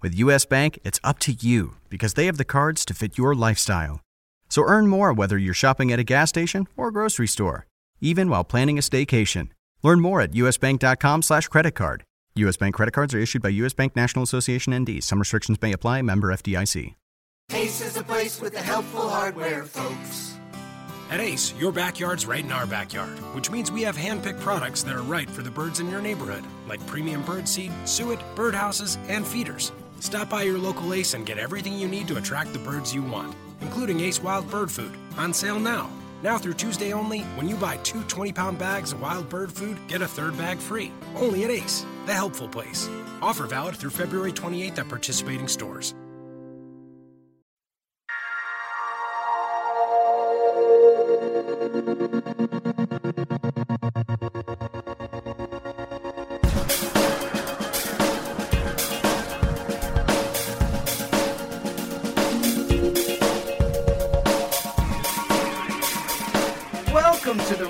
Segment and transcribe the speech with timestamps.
[0.00, 3.34] With US Bank, it's up to you because they have the cards to fit your
[3.34, 4.00] lifestyle.
[4.48, 7.66] So earn more whether you're shopping at a gas station or a grocery store,
[8.00, 9.48] even while planning a staycation.
[9.82, 12.04] Learn more at usbank.com slash credit card.
[12.36, 12.56] U.S.
[12.56, 13.74] Bank credit cards are issued by U.S.
[13.74, 15.02] Bank National Association ND.
[15.02, 16.02] Some restrictions may apply.
[16.02, 16.94] Member FDIC.
[17.52, 20.38] Ace is a place with the helpful hardware, folks.
[21.10, 24.94] At Ace, your backyard's right in our backyard, which means we have hand-picked products that
[24.94, 29.26] are right for the birds in your neighborhood, like premium bird seed, suet, birdhouses, and
[29.26, 29.72] feeders.
[30.00, 33.02] Stop by your local Ace and get everything you need to attract the birds you
[33.02, 35.90] want, including Ace Wild Bird Food, on sale now.
[36.22, 39.78] Now through Tuesday only, when you buy two 20 pound bags of wild bird food,
[39.88, 40.92] get a third bag free.
[41.16, 42.88] Only at Ace, the helpful place.
[43.22, 45.94] Offer valid through February 28th at participating stores.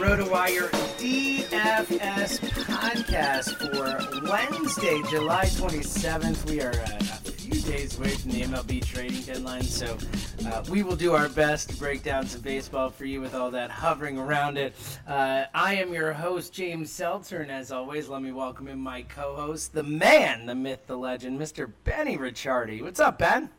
[0.09, 6.49] RotoWire DFS podcast for Wednesday, July 27th.
[6.49, 9.99] We are uh, a few days away from the MLB trading deadline, so
[10.47, 13.51] uh, we will do our best to break down some baseball for you with all
[13.51, 14.75] that hovering around it.
[15.07, 19.03] Uh, I am your host, James Seltzer, and as always, let me welcome in my
[19.03, 21.71] co host, the man, the myth, the legend, Mr.
[21.85, 22.81] Benny Ricciardi.
[22.81, 23.51] What's up, Ben?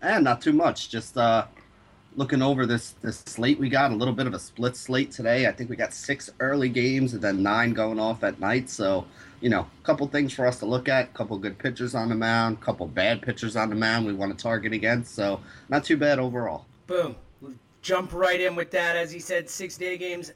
[0.00, 0.88] And not too much.
[0.88, 1.44] Just uh,
[2.18, 5.46] looking over this this slate we got a little bit of a split slate today.
[5.46, 8.68] I think we got six early games and then nine going off at night.
[8.68, 9.06] So
[9.40, 11.04] you know, a couple things for us to look at.
[11.04, 12.58] A couple good pitchers on the mound.
[12.60, 15.14] A couple bad pitchers on the mound we want to target against.
[15.14, 16.66] So not too bad overall.
[16.88, 17.14] Boom.
[17.40, 18.96] We'll jump right in with that.
[18.96, 20.32] As he said, six day games,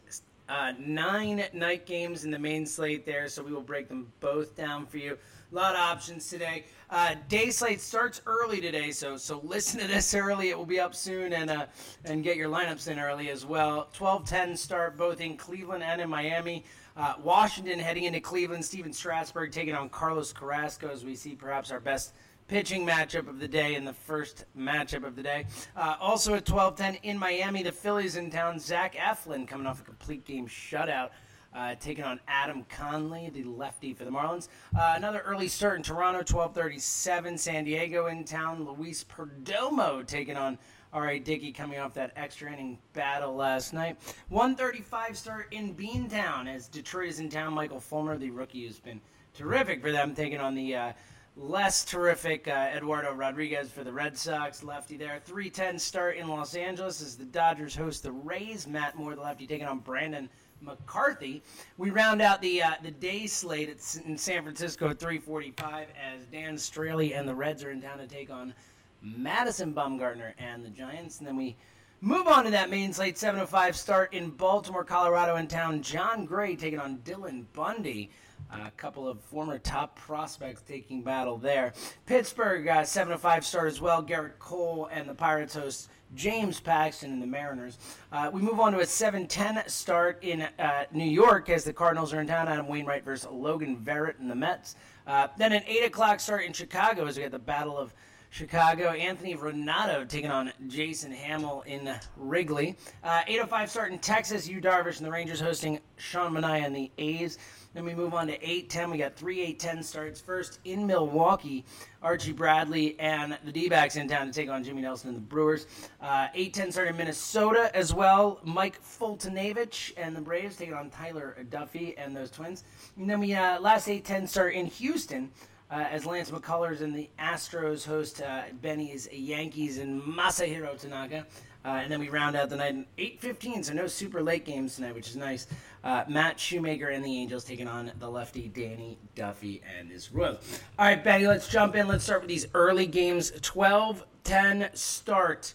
[0.48, 3.28] uh, nine night games in the main slate there.
[3.28, 5.18] So we will break them both down for you.
[5.52, 6.64] A lot of options today.
[6.88, 10.48] Uh, day slate starts early today, so so listen to this early.
[10.48, 11.66] It will be up soon, and uh,
[12.06, 13.90] and get your lineups in early as well.
[13.94, 16.64] 12-10 start both in Cleveland and in Miami.
[16.96, 18.64] Uh, Washington heading into Cleveland.
[18.64, 22.14] Stephen Strasburg taking on Carlos Carrasco as we see perhaps our best
[22.48, 25.44] pitching matchup of the day and the first matchup of the day.
[25.76, 28.58] Uh, also at 12-10 in Miami, the Phillies in town.
[28.58, 31.10] Zach Eflin coming off a complete game shutout.
[31.54, 34.48] Uh, taking on Adam Conley, the lefty for the Marlins.
[34.74, 37.38] Uh, another early start in Toronto, 12:37.
[37.38, 38.64] San Diego in town.
[38.64, 40.58] Luis Perdomo taking on
[40.92, 41.18] R.A.
[41.18, 43.96] Dickey coming off that extra inning battle last night.
[44.28, 47.54] 135 start in Beantown as Detroit is in town.
[47.54, 49.00] Michael Fulmer, the rookie, who's been
[49.34, 50.92] terrific for them, taking on the uh,
[51.36, 55.20] less terrific uh, Eduardo Rodriguez for the Red Sox, lefty there.
[55.24, 58.66] 310 start in Los Angeles as the Dodgers host the Rays.
[58.66, 60.28] Matt Moore, the lefty, taking on Brandon
[60.62, 61.42] McCarthy.
[61.76, 66.26] We round out the uh, the day slate at, in San Francisco at 3:45 as
[66.30, 68.54] Dan Straily and the Reds are in town to take on
[69.02, 71.56] Madison Bumgarner and the Giants, and then we
[72.00, 75.82] move on to that main slate 7:05 start in Baltimore, Colorado, in town.
[75.82, 78.10] Jon Gray taking on Dylan Bundy.
[78.50, 81.72] A couple of former top prospects taking battle there.
[82.04, 84.02] Pittsburgh, uh, 7 5 start as well.
[84.02, 87.78] Gerrit Cole and the Pirates host James Paxton and the Mariners.
[88.10, 92.12] Uh, we move on to a 7-10 start in uh, New York as the Cardinals
[92.12, 92.48] are in town.
[92.48, 94.76] Adam Wainwright versus Logan Verrett and the Mets.
[95.06, 97.94] Uh, then an 8 o'clock start in Chicago as we get the Battle of
[98.30, 98.90] Chicago.
[98.90, 102.76] Anthony Ranaudo taking on Jason Hammel in Wrigley.
[103.04, 104.48] Uh, 8.05 start in Texas.
[104.48, 107.38] Yu Darvish and the Rangers hosting Sean Manaea and the A's.
[107.74, 108.90] Then we move on to 8-10.
[108.90, 110.20] We got three 8-10 starts.
[110.20, 111.64] First in Milwaukee,
[112.02, 115.66] Archie Bradley and the D-backs in town to take on Jimmy Nelson and the Brewers.
[116.00, 118.40] Uh, 8-10 start in Minnesota as well.
[118.44, 122.64] Mike Foltynewicz and the Braves taking on Tyler Duffey and those Twins.
[122.98, 125.30] And then we uh, last 8-10 start in Houston.
[125.70, 131.24] Uh, as Lance McCullers and the Astros host uh, Benny's Yankees and Masahiro Tanaka.
[131.64, 134.76] Uh, and then we round out the night at 8.15, so no super late games
[134.76, 135.46] tonight, which is nice.
[135.84, 140.60] Uh, Matt Shoemaker and the Angels taking on the lefty Danny Duffy and his Royals.
[140.78, 141.86] All right, Benny, let's jump in.
[141.86, 143.30] Let's start with these early games.
[143.32, 145.54] 12-10 start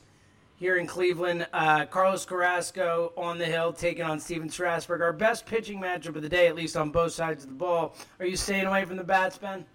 [0.55, 1.47] here in Cleveland.
[1.53, 5.01] Uh, Carlos Carrasco on the hill taking on Stephen Strasburg.
[5.01, 7.95] Our best pitching matchup of the day, at least on both sides of the ball.
[8.19, 9.65] Are you staying away from the bats, Ben?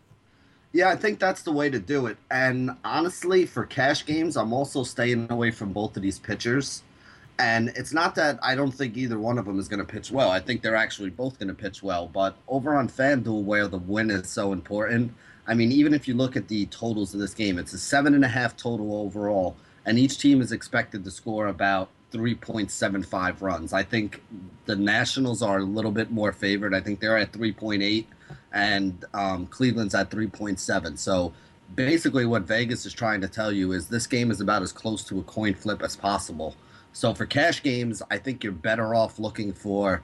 [0.73, 2.17] Yeah, I think that's the way to do it.
[2.31, 6.83] And honestly, for cash games, I'm also staying away from both of these pitchers.
[7.39, 10.11] And it's not that I don't think either one of them is going to pitch
[10.11, 10.31] well.
[10.31, 12.07] I think they're actually both going to pitch well.
[12.07, 15.13] But over on FanDuel, where the win is so important,
[15.47, 18.15] I mean, even if you look at the totals of this game, it's a seven
[18.15, 23.73] and a half total overall, and each team is expected to score about 3.75 runs.
[23.73, 24.23] I think
[24.67, 26.75] the Nationals are a little bit more favored.
[26.75, 28.05] I think they're at 3.8
[28.53, 30.99] and um, Cleveland's at 3.7.
[30.99, 31.33] So
[31.75, 35.05] basically, what Vegas is trying to tell you is this game is about as close
[35.05, 36.57] to a coin flip as possible.
[36.93, 40.03] So for cash games, I think you're better off looking for,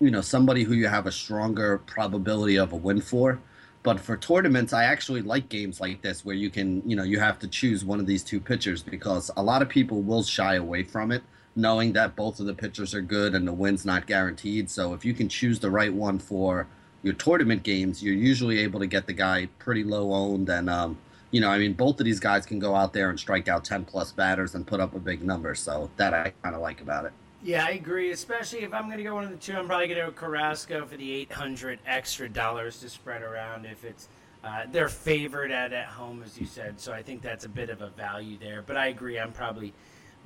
[0.00, 3.40] you know, somebody who you have a stronger probability of a win for.
[3.84, 7.20] But for tournaments, I actually like games like this where you can, you know, you
[7.20, 10.56] have to choose one of these two pitchers because a lot of people will shy
[10.56, 11.22] away from it,
[11.54, 14.68] knowing that both of the pitchers are good and the win's not guaranteed.
[14.70, 16.66] So if you can choose the right one for
[17.06, 20.48] your tournament games, you're usually able to get the guy pretty low owned.
[20.48, 20.98] And, um,
[21.30, 23.64] you know, I mean, both of these guys can go out there and strike out
[23.64, 25.54] 10 plus batters and put up a big number.
[25.54, 27.12] So that I kind of like about it.
[27.44, 28.10] Yeah, I agree.
[28.10, 30.12] Especially if I'm going to go one of the two, I'm probably going to go
[30.12, 34.08] Carrasco for the 800 extra dollars to spread around if it's.
[34.42, 37.68] Uh, they're favored at at home, as you said, so I think that's a bit
[37.68, 38.62] of a value there.
[38.62, 39.72] But I agree, I'm probably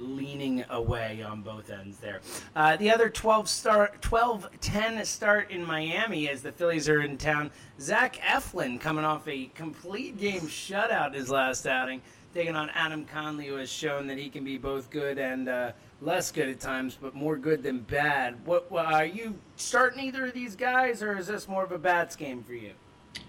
[0.00, 2.20] leaning away on both ends there.
[2.56, 7.50] Uh, the other 12 start, 12-10 start in Miami as the Phillies are in town.
[7.78, 12.00] Zach Eflin coming off a complete game shutout his last outing,
[12.34, 15.72] taking on Adam Conley, who has shown that he can be both good and uh,
[16.00, 18.44] less good at times, but more good than bad.
[18.46, 22.16] What are you starting either of these guys, or is this more of a bats
[22.16, 22.72] game for you?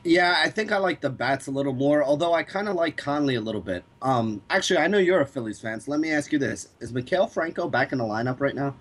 [0.03, 2.97] Yeah, I think I like the bats a little more, although I kind of like
[2.97, 3.83] Conley a little bit.
[4.01, 6.91] Um, actually, I know you're a Phillies fan, so let me ask you this: Is
[6.91, 8.75] Maikel Franco back in the lineup right now?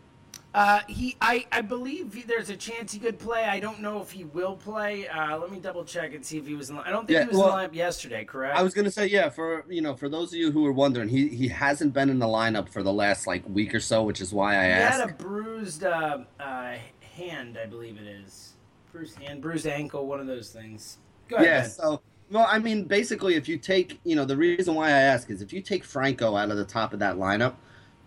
[0.53, 3.45] Uh, he, I, I believe there's a chance he could play.
[3.45, 5.07] I don't know if he will play.
[5.07, 6.71] Uh, let me double check and see if he was.
[6.71, 8.25] In, I don't think yeah, he was well, in the lineup yesterday.
[8.25, 8.57] Correct.
[8.57, 9.29] I was gonna say yeah.
[9.29, 12.19] For you know, for those of you who are wondering, he he hasn't been in
[12.19, 14.95] the lineup for the last like week or so, which is why I he asked.
[14.95, 16.75] He had a bruised uh, uh,
[17.17, 18.50] hand, I believe it is.
[18.93, 20.99] Bruised hand, bruised ankle, one of those things.
[21.29, 21.47] Go ahead.
[21.47, 21.63] Yeah.
[21.65, 22.01] So.
[22.31, 25.43] Well, I mean, basically, if you take, you know, the reason why I ask is
[25.43, 27.55] if you take Franco out of the top of that lineup,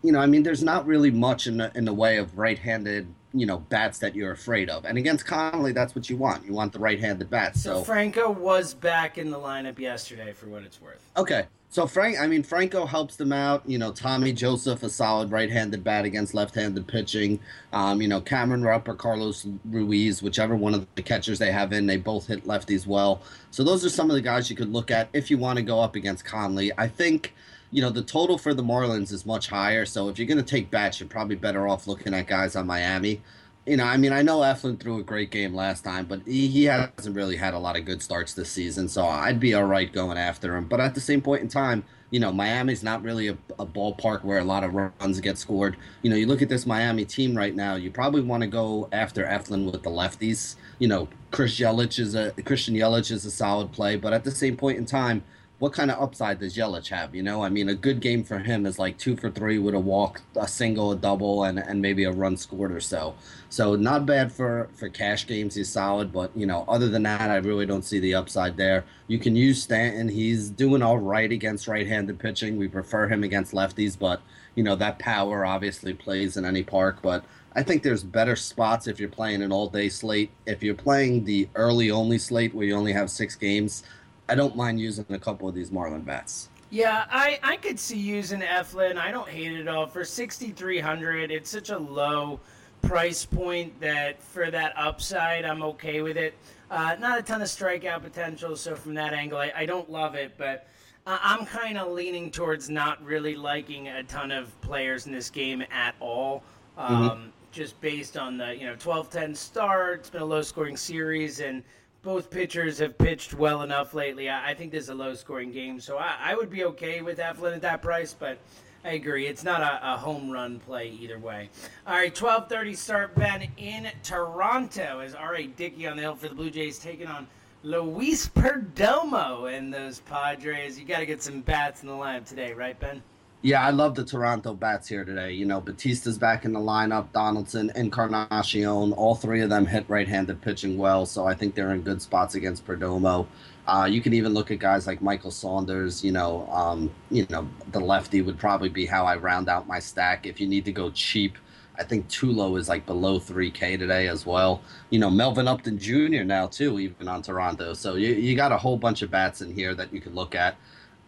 [0.03, 3.07] you know, I mean, there's not really much in the, in the way of right-handed,
[3.33, 4.85] you know, bats that you're afraid of.
[4.85, 6.45] And against Conley, that's what you want.
[6.45, 7.63] You want the right-handed bats.
[7.63, 11.01] So, so Franco was back in the lineup yesterday, for what it's worth.
[11.15, 13.63] Okay, so Frank, I mean, Franco helps them out.
[13.65, 17.39] You know, Tommy Joseph, a solid right-handed bat against left-handed pitching.
[17.71, 21.71] Um, you know, Cameron Rupp or Carlos Ruiz, whichever one of the catchers they have
[21.71, 23.23] in, they both hit lefties well.
[23.51, 25.63] So those are some of the guys you could look at if you want to
[25.63, 26.71] go up against Conley.
[26.77, 27.33] I think
[27.73, 29.83] you know, the total for the Marlins is much higher.
[29.83, 32.67] So if you're going to take bets, you're probably better off looking at guys on
[32.67, 33.21] Miami.
[33.65, 36.47] You know, I mean, I know Eflin threw a great game last time, but he,
[36.47, 38.87] he hasn't really had a lot of good starts this season.
[38.87, 40.65] So I'd be all right going after him.
[40.65, 44.23] But at the same point in time, you know, Miami's not really a, a, ballpark
[44.23, 45.75] where a lot of runs get scored.
[46.03, 48.87] You know, you look at this Miami team right now, you probably want to go
[48.91, 50.57] after Eflin with the lefties.
[50.77, 54.29] You know, Chris Yelich is a Christian Yelich is a solid play, but at the
[54.29, 55.23] same point in time,
[55.63, 57.15] what kind of upside does Yelich have?
[57.15, 59.73] You know, I mean, a good game for him is like two for three with
[59.73, 63.15] a walk, a single, a double, and, and maybe a run scored or so.
[63.47, 65.55] So not bad for for cash games.
[65.55, 68.83] He's solid, but you know, other than that, I really don't see the upside there.
[69.07, 70.09] You can use Stanton.
[70.09, 72.57] He's doing all right against right-handed pitching.
[72.57, 74.21] We prefer him against lefties, but
[74.55, 76.97] you know that power obviously plays in any park.
[77.01, 77.23] But
[77.55, 80.31] I think there's better spots if you're playing an all-day slate.
[80.45, 83.83] If you're playing the early only slate where you only have six games.
[84.29, 86.49] I don't mind using a couple of these Marlin bats.
[86.69, 88.97] Yeah, I, I could see using Eflin.
[88.97, 89.85] I don't hate it at all.
[89.85, 92.39] For 6300 it's such a low
[92.81, 96.33] price point that for that upside, I'm okay with it.
[96.71, 100.15] Uh, not a ton of strikeout potential, so from that angle, I, I don't love
[100.15, 100.67] it, but
[101.05, 105.63] I'm kind of leaning towards not really liking a ton of players in this game
[105.71, 106.43] at all.
[106.77, 106.93] Mm-hmm.
[106.93, 107.27] Um, mm-hmm.
[107.51, 111.61] Just based on the you know 12-10 start, it's been a low-scoring series, and
[112.03, 114.29] both pitchers have pitched well enough lately.
[114.29, 117.17] I, I think this is a low-scoring game, so I, I, would be okay with
[117.17, 118.37] Eflin at that price, but.
[118.85, 119.27] I agree.
[119.27, 121.49] It's not a, a, home run play either way.
[121.87, 123.15] All right, 12:30 start.
[123.15, 125.47] Ben in Toronto as R.A.
[125.47, 127.25] Dickey on the hill for the Blue Jays taking on
[127.63, 130.77] Luis Perdomo and those Padres.
[130.77, 133.01] You got to get some bats in the lineup today, right, Ben?
[133.45, 135.33] Yeah, I love the Toronto bats here today.
[135.33, 138.93] You know, Bautista's back in the lineup, Donaldson, Encarnacion.
[138.93, 142.35] All three of them hit right-handed pitching well, so I think they're in good spots
[142.35, 143.27] against Perdomo.
[143.67, 146.05] Uh, you can even look at guys like Michael Saunders.
[146.05, 149.79] You know, um, you know, the lefty would probably be how I round out my
[149.79, 150.25] stack.
[150.25, 151.37] If you need to go cheap,
[151.77, 154.61] I think Tulo is like below 3K today as well.
[154.89, 156.23] You know, Melvin Upton Jr.
[156.23, 157.73] now too, even on Toronto.
[157.73, 160.33] So you, you got a whole bunch of bats in here that you can look
[160.33, 160.55] at.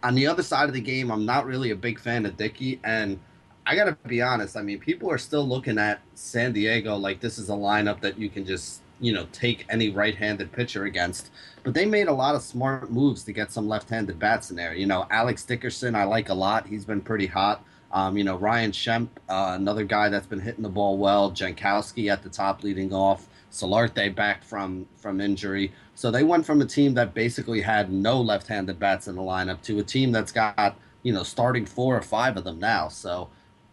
[0.05, 2.79] On the other side of the game, I'm not really a big fan of Dickey.
[2.83, 3.19] And
[3.65, 7.19] I got to be honest, I mean, people are still looking at San Diego like
[7.21, 10.85] this is a lineup that you can just, you know, take any right handed pitcher
[10.85, 11.31] against.
[11.63, 14.57] But they made a lot of smart moves to get some left handed bats in
[14.57, 14.75] there.
[14.75, 16.67] You know, Alex Dickerson, I like a lot.
[16.67, 17.65] He's been pretty hot.
[17.91, 21.31] Um, you know, Ryan Schimpf, uh, another guy that's been hitting the ball well.
[21.31, 23.27] Jankowski at the top leading off.
[23.51, 25.71] Solarte back from from injury.
[25.95, 29.61] So they went from a team that basically had no left-handed bats in the lineup
[29.63, 32.89] to a team that's got you know starting four or five of them now.
[32.89, 33.29] So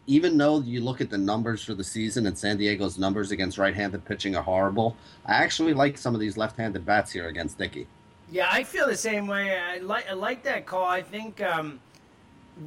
[0.06, 3.58] even though you look at the numbers for the season and San Diego's numbers against
[3.58, 7.86] right-handed pitching are horrible, I actually like some of these left-handed bats here against Dickey.
[8.30, 9.58] Yeah, I feel the same way.
[9.58, 10.86] I like I like that call.
[10.86, 11.40] I think.
[11.40, 11.80] Um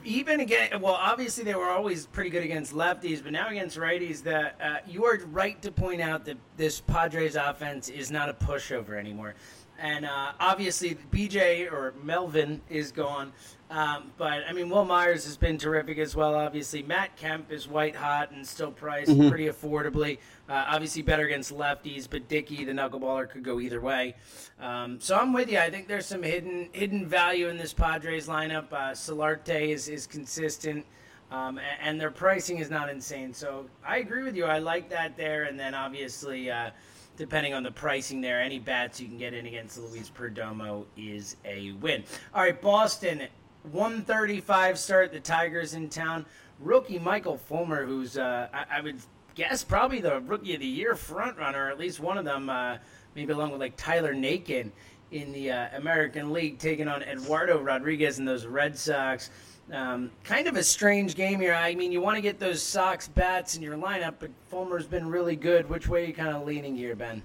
[0.04, 4.24] even again, well, obviously they were always pretty good against lefties, but now against righties,
[4.24, 8.34] that uh, you are right to point out that this Padres offense is not a
[8.34, 9.36] pushover anymore.
[9.80, 13.34] And uh, obviously, BJ or Melvin is gone.
[13.70, 16.36] Um, but I mean, Wil Myers has been terrific as well.
[16.36, 19.28] Obviously, Matt Kemp is white hot and still priced mm-hmm.
[19.28, 20.20] pretty affordably.
[20.48, 24.16] Uh, obviously, better against lefties, but Dickey, the knuckleballer, could go either way.
[24.60, 25.58] Um, so I'm with you.
[25.58, 28.72] I think there's some hidden hidden value in this Padres lineup.
[28.72, 30.86] Uh, Solarte is is consistent.
[31.32, 33.34] Um, and, and, their pricing is not insane.
[33.34, 34.46] So I agree with you.
[34.46, 35.46] I like that there.
[35.46, 36.70] And then obviously, uh,
[37.18, 41.38] depending on the pricing there, any bats you can get in against Luis Perdomo is
[41.46, 42.04] a win.
[42.34, 43.24] All right, Boston
[43.72, 45.12] 135 start.
[45.12, 46.26] The Tigers in town.
[46.60, 48.98] Rookie Michael Fulmer, who's uh, I, I, would
[49.36, 52.78] guess probably the rookie of the year front runner, at least one of them, uh,
[53.14, 54.72] maybe along with like Tyler Naquin
[55.12, 59.30] in the uh, American League, taking on Eduardo Rodriguez and those Red Sox.
[59.72, 61.54] Um, kind of a strange game here.
[61.54, 65.08] I mean, you want to get those Sox bats in your lineup, but Fulmer's been
[65.08, 65.68] really good.
[65.70, 67.24] Which way are you kind of leaning here, Ben?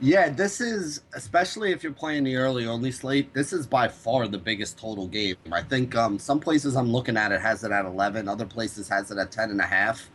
[0.00, 3.32] Yeah, this is especially if you're playing the early only slate.
[3.32, 5.36] This is by far the biggest total game.
[5.52, 8.88] I think um, some places I'm looking at it has it at 11, other places
[8.88, 10.10] has it at 10 and a half,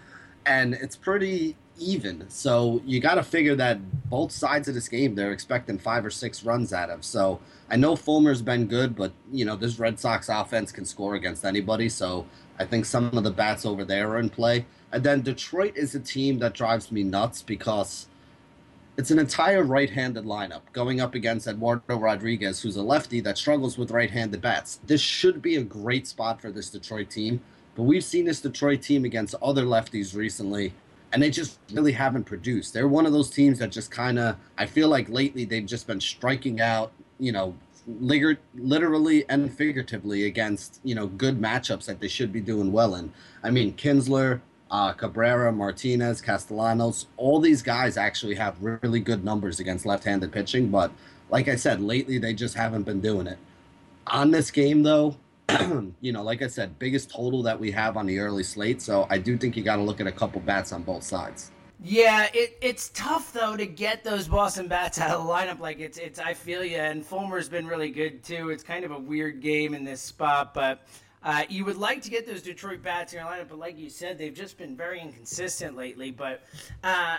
[0.46, 2.30] and it's pretty even.
[2.30, 6.10] So you got to figure that both sides of this game they're expecting five or
[6.10, 7.04] six runs out of.
[7.04, 11.16] So I know Fulmer's been good, but you know this Red Sox offense can score
[11.16, 11.90] against anybody.
[11.90, 12.26] So
[12.58, 14.66] I think some of the bats over there are in play.
[14.92, 18.08] And then Detroit is a team that drives me nuts because
[18.98, 23.78] it's an entire right-handed lineup going up against Eduardo Rodriguez, who's a lefty that struggles
[23.78, 24.82] with right-handed bats.
[24.86, 27.40] This should be a great spot for this Detroit team,
[27.76, 30.74] but we've seen this Detroit team against other lefties recently,
[31.12, 32.74] and they just really haven't produced.
[32.74, 35.88] They're one of those teams that just kind of, I feel like lately they've just
[35.88, 37.56] been striking out, you know,
[37.88, 43.12] literally and figuratively against, you know, good matchups that they should be doing well in.
[43.44, 49.60] I mean, Kinsler, uh, Cabrera, Martinez, Castellanos, all these guys actually have really good numbers
[49.60, 50.70] against left-handed pitching.
[50.70, 50.92] But
[51.32, 53.40] like I said, lately they just haven't been doing it.
[54.08, 55.16] On this game, though,
[56.02, 58.82] you know, like I said, biggest total that we have on the early slate.
[58.82, 61.52] So I do think you got to look at a couple bats on both sides.
[61.82, 65.60] Yeah, it, it's tough though to get those Boston bats out of the lineup.
[65.60, 68.50] Like it's it's I feel you, and Fulmer's been really good too.
[68.50, 70.82] It's kind of a weird game in this spot, but
[71.24, 73.90] uh, you would like to get those Detroit bats in your lineup, but like you
[73.90, 76.12] said, they've just been very inconsistent lately.
[76.12, 76.42] But
[76.84, 77.18] uh,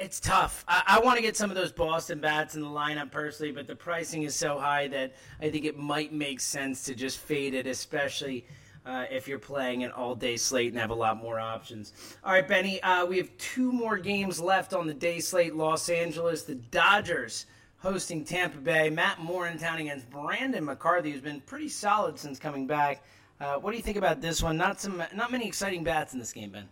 [0.00, 0.64] it's tough.
[0.66, 3.66] I, I want to get some of those Boston bats in the lineup personally, but
[3.66, 7.54] the pricing is so high that I think it might make sense to just fade
[7.54, 8.46] it, especially.
[8.86, 11.92] Uh, if you're playing an all day slate and have a lot more options.
[12.24, 15.54] All right, Benny, uh, we have two more games left on the day slate.
[15.54, 17.44] Los Angeles, the Dodgers
[17.76, 18.88] hosting Tampa Bay.
[18.88, 23.04] Matt Moore in town against Brandon McCarthy, who's been pretty solid since coming back.
[23.38, 24.56] Uh, what do you think about this one?
[24.56, 26.66] Not some, not many exciting bats in this game, Ben.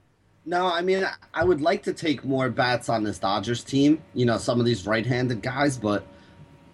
[0.45, 4.03] No, I mean I would like to take more bats on this Dodgers team.
[4.15, 6.07] You know, some of these right-handed guys, but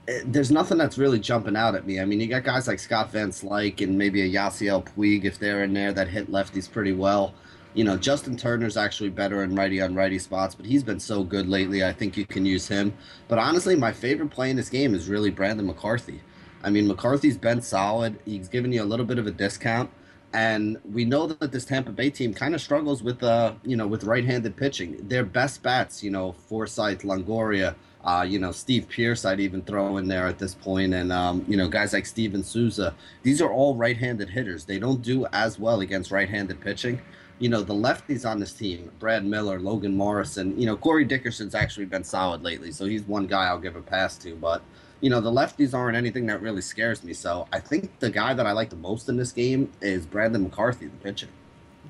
[0.08, 2.00] eh, there's nothing that's really jumping out at me.
[2.00, 5.38] I mean, you got guys like Scott Van Slyke and maybe a Yasiel Puig if
[5.38, 7.34] they're in there that hit lefties pretty well.
[7.74, 11.24] You know, Justin Turner's actually better in righty on righty spots, but he's been so
[11.24, 11.84] good lately.
[11.84, 12.94] I think you can use him.
[13.26, 16.20] But honestly, my favorite play in this game is really Brandon McCarthy.
[16.62, 18.16] I mean, McCarthy's been solid.
[18.24, 19.90] He's given you a little bit of a discount,
[20.34, 23.86] and we know that this Tampa Bay team kind of struggles with, uh, you know,
[23.86, 24.96] with right-handed pitching.
[25.08, 29.96] Their best bats, you know, Forsythe, Longoria, uh, you know, Steve Pearce, I'd even throw
[29.96, 32.94] in there at this point, and um, you know, guys like Steven Souza.
[33.22, 34.64] These are all right-handed hitters.
[34.64, 37.00] They don't do as well against right-handed pitching.
[37.38, 40.58] You know, the lefties on this team, Brad Miller, Logan Morrison.
[40.58, 43.82] You know, Corey Dickerson's actually been solid lately, so he's one guy I'll give a
[43.82, 44.34] pass to.
[44.34, 44.62] But
[45.00, 47.12] you know, the lefties aren't anything that really scares me.
[47.12, 50.42] So I think the guy that I like the most in this game is Brandon
[50.42, 51.28] McCarthy, the pitcher.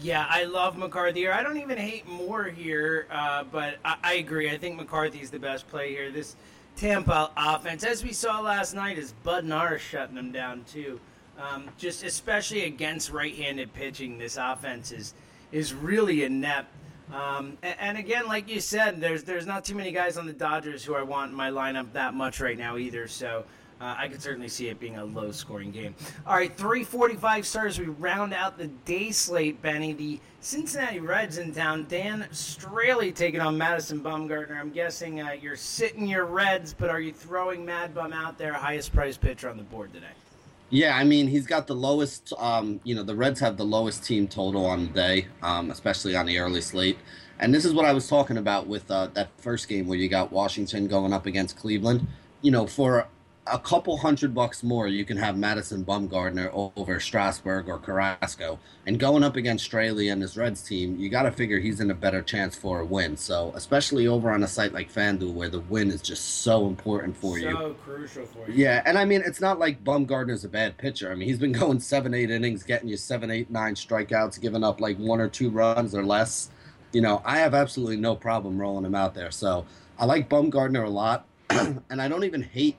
[0.01, 1.29] Yeah, I love McCarthy.
[1.29, 4.51] I don't even hate Moore here, uh, but I, I, agree.
[4.51, 6.11] I think McCarthy's the best play here.
[6.11, 6.35] This
[6.77, 10.99] Tampa offense, as we saw last night, is Bud Norris shutting them down too.
[11.39, 15.15] Um, just especially against right-handed pitching, this offense is
[15.53, 16.69] is really inept.
[17.13, 20.33] Um, and, and, again, like you said, there's there's not too many guys on the
[20.33, 23.07] Dodgers who I want in my lineup that much right now either.
[23.09, 23.45] So
[23.81, 25.95] uh, I could certainly see it being a low-scoring game.
[26.27, 27.79] All right, 3:45 stars.
[27.79, 29.61] We round out the day slate.
[29.61, 31.87] Benny, the Cincinnati Reds in town.
[31.89, 34.59] Dan Straily taking on Madison Bumgarner.
[34.59, 38.55] I'm guessing uh, you're sitting your Reds, but are you throwing Mad Bum out there,
[38.55, 40.07] highest price pitcher on the board today?
[40.75, 44.03] Yeah, I mean, he's got the lowest, um, you know, the Reds have the lowest
[44.03, 46.99] team total on the day, um, especially on the early slate.
[47.39, 50.09] And this is what I was talking about with uh, that first game where you
[50.09, 52.09] got Washington going up against Cleveland.
[52.43, 53.07] You know, for
[53.47, 58.59] a couple hundred bucks more, you can have Madison Bumgardner over Strasburg or Carrasco.
[58.87, 61.91] And going up against Straily and his Reds team, you got to figure he's in
[61.91, 63.17] a better chance for a win.
[63.17, 67.17] So, especially over on a site like FanDuel where the win is just so important
[67.17, 67.53] for so you.
[67.53, 68.65] So crucial for you.
[68.65, 71.13] Yeah, and I mean, it's not like Bumgarner's a bad pitcher.
[71.13, 74.65] I mean, he's been going seven, eight innings, getting you seven, eight, nine strikeouts, giving
[74.65, 76.51] up like one or two runs or less.
[76.93, 79.31] You know, I have absolutely no problem rolling him out there.
[79.31, 79.67] So,
[79.99, 81.27] I like Bumgardner a lot.
[81.51, 82.77] and I don't even hate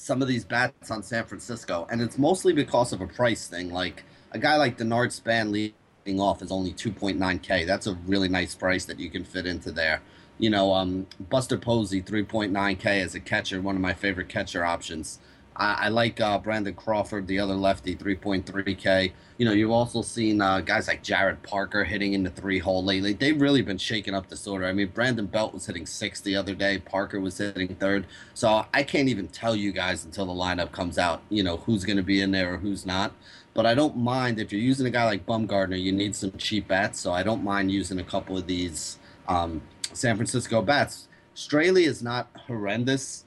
[0.00, 3.70] some of these bats on San Francisco, and it's mostly because of a price thing.
[3.70, 7.66] Like a guy like Denard Span leading off is only 2.9k.
[7.66, 10.00] That's a really nice price that you can fit into there.
[10.38, 15.18] You know, um, Buster Posey 3.9k as a catcher, one of my favorite catcher options.
[15.56, 19.12] I, I like uh, Brandon Crawford, the other lefty, 3.3K.
[19.38, 22.84] You know, you've also seen uh, guys like Jarrett Parker hitting in the three hole
[22.84, 23.12] lately.
[23.12, 24.66] They've really been shaking up this order.
[24.66, 26.78] I mean, Brandon Belt was hitting six the other day.
[26.78, 28.06] Parker was hitting third.
[28.34, 31.84] So I can't even tell you guys until the lineup comes out, you know, who's
[31.84, 33.12] going to be in there or who's not.
[33.52, 36.68] But I don't mind if you're using a guy like Bumgarner, you need some cheap
[36.68, 37.00] bats.
[37.00, 41.08] So I don't mind using a couple of these um, San Francisco bats.
[41.34, 43.24] Straily is not horrendous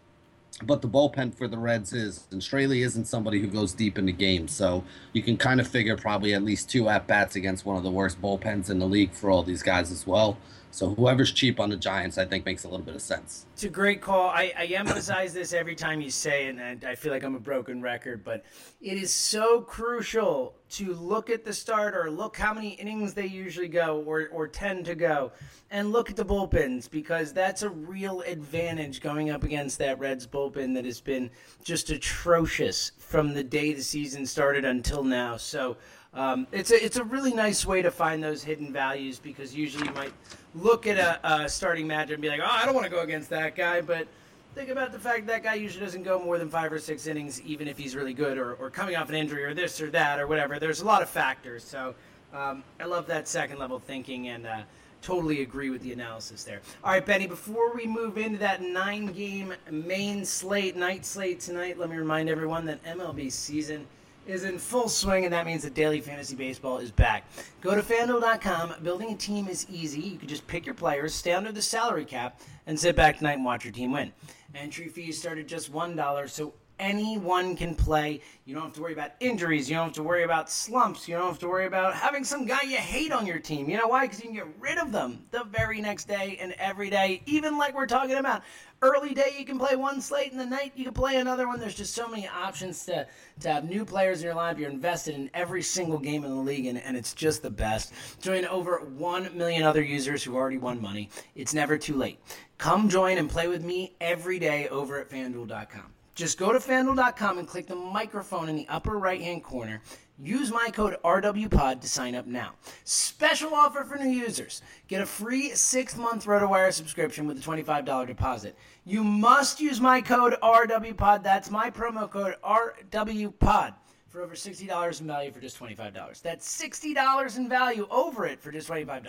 [0.65, 4.11] but the bullpen for the Reds is, and Straily isn't somebody who goes deep into
[4.11, 7.77] games, so you can kind of figure probably at least two at bats against one
[7.77, 10.37] of the worst bullpens in the league for all these guys as well.
[10.73, 13.45] So whoever's cheap on the Giants, I think, makes a little bit of sense.
[13.53, 14.29] It's a great call.
[14.29, 17.39] I, I emphasize this every time you say it, and I feel like I'm a
[17.39, 18.43] broken record, but
[18.81, 23.67] it is so crucial to look at the starter, look how many innings they usually
[23.67, 25.31] go or, or tend to go,
[25.69, 30.25] and look at the bullpens because that's a real advantage going up against that Reds
[30.25, 31.29] bullpen that has been
[31.63, 35.37] just atrocious from the day the season started until now.
[35.37, 35.77] So
[36.15, 39.87] um, it's a it's a really nice way to find those hidden values because usually
[39.87, 40.13] you might
[40.55, 43.01] look at a, a starting matchup and be like, oh, I don't want to go
[43.01, 44.07] against that guy, but
[44.55, 47.41] think about the fact that guy usually doesn't go more than five or six innings,
[47.41, 50.19] even if he's really good or, or coming off an injury or this or that
[50.19, 50.59] or whatever.
[50.59, 51.63] There's a lot of factors.
[51.63, 51.95] So
[52.33, 54.61] um, I love that second level thinking and uh,
[55.01, 56.61] totally agree with the analysis there.
[56.83, 61.77] All right, Benny, before we move into that nine game main slate, night slate tonight,
[61.77, 63.85] let me remind everyone that MLB season
[64.25, 67.25] is in full swing, and that means that daily fantasy baseball is back.
[67.61, 68.75] Go to fanduel.com.
[68.83, 70.01] Building a team is easy.
[70.01, 73.33] You can just pick your players, stay under the salary cap, and sit back tonight
[73.33, 74.13] and watch your team win.
[74.55, 78.19] Entry fees start at just $1, so anyone can play.
[78.45, 79.69] You don't have to worry about injuries.
[79.69, 81.07] You don't have to worry about slumps.
[81.07, 83.69] You don't have to worry about having some guy you hate on your team.
[83.69, 84.05] You know why?
[84.05, 87.57] Because you can get rid of them the very next day and every day, even
[87.57, 88.43] like we're talking about.
[88.81, 91.57] Early day, you can play one slate, and the night, you can play another one.
[91.57, 93.07] There's just so many options to,
[93.39, 94.59] to have new players in your lineup.
[94.59, 97.93] You're invested in every single game in the league, and, and it's just the best.
[98.21, 101.09] Join over 1 million other users who already won money.
[101.33, 102.19] It's never too late.
[102.57, 105.92] Come join and play with me every day over at fanduel.com.
[106.15, 109.81] Just go to fanduel.com and click the microphone in the upper right hand corner.
[110.21, 112.51] Use my code RWPOD to sign up now.
[112.83, 114.61] Special offer for new users.
[114.87, 118.55] Get a free six month RotoWire subscription with a $25 deposit.
[118.85, 121.23] You must use my code RWPOD.
[121.23, 123.73] That's my promo code RWPOD
[124.07, 126.21] for over $60 in value for just $25.
[126.21, 129.03] That's $60 in value over it for just $25.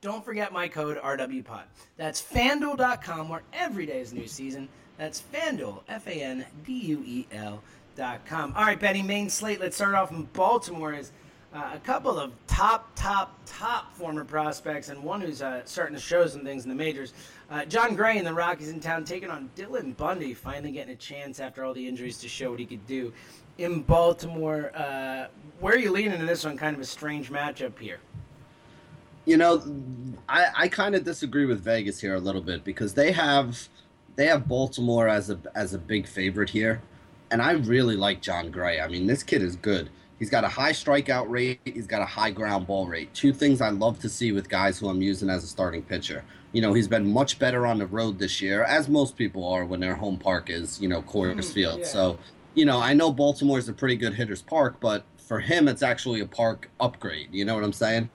[0.00, 1.64] Don't forget my code RWPOD.
[1.96, 4.68] That's fanduel.com where every day is new season.
[4.96, 7.62] That's FanDuel, F A N D U E L
[7.96, 8.52] dot Com.
[8.56, 9.60] All right, Benny, main slate.
[9.60, 10.94] Let's start off in Baltimore.
[10.94, 11.12] Is
[11.52, 16.00] uh, a couple of top, top, top former prospects, and one who's uh, starting to
[16.00, 17.12] show some things in the majors.
[17.50, 20.96] Uh, Jon Gray and the Rockies in town taking on Dylan Bundy, finally getting a
[20.96, 23.12] chance after all the injuries to show what he could do
[23.58, 24.72] in Baltimore.
[24.74, 25.26] Uh,
[25.60, 26.56] where are you leaning in this one?
[26.56, 27.98] Kind of a strange matchup here.
[29.26, 29.62] You know,
[30.28, 33.68] I, I kind of disagree with Vegas here a little bit because they have
[34.16, 36.82] they have Baltimore as a as a big favorite here
[37.34, 38.80] and I really like Jon Gray.
[38.80, 39.90] I mean, this kid is good.
[40.20, 41.58] He's got a high strikeout rate.
[41.64, 43.12] He's got a high ground ball rate.
[43.12, 46.24] Two things I love to see with guys who I'm using as a starting pitcher.
[46.52, 49.64] You know, he's been much better on the road this year, as most people are
[49.64, 51.80] when their home park is, you know, Coors mm, Field.
[51.80, 51.86] Yeah.
[51.86, 52.18] So,
[52.54, 55.82] you know, I know Baltimore is a pretty good hitter's park, but for him, it's
[55.82, 57.30] actually a park upgrade.
[57.32, 58.08] You know what I'm saying?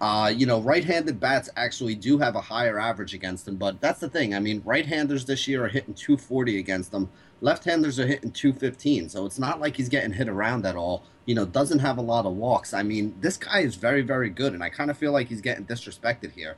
[0.00, 4.00] Uh, you know, right-handed bats actually do have a higher average against them, but that's
[4.00, 4.34] the thing.
[4.34, 7.08] I mean, right-handers this year are hitting 240 against them.
[7.40, 11.04] Left-handers are hitting 215, so it's not like he's getting hit around at all.
[11.26, 12.74] You know, doesn't have a lot of walks.
[12.74, 15.40] I mean, this guy is very, very good, and I kind of feel like he's
[15.40, 16.56] getting disrespected here.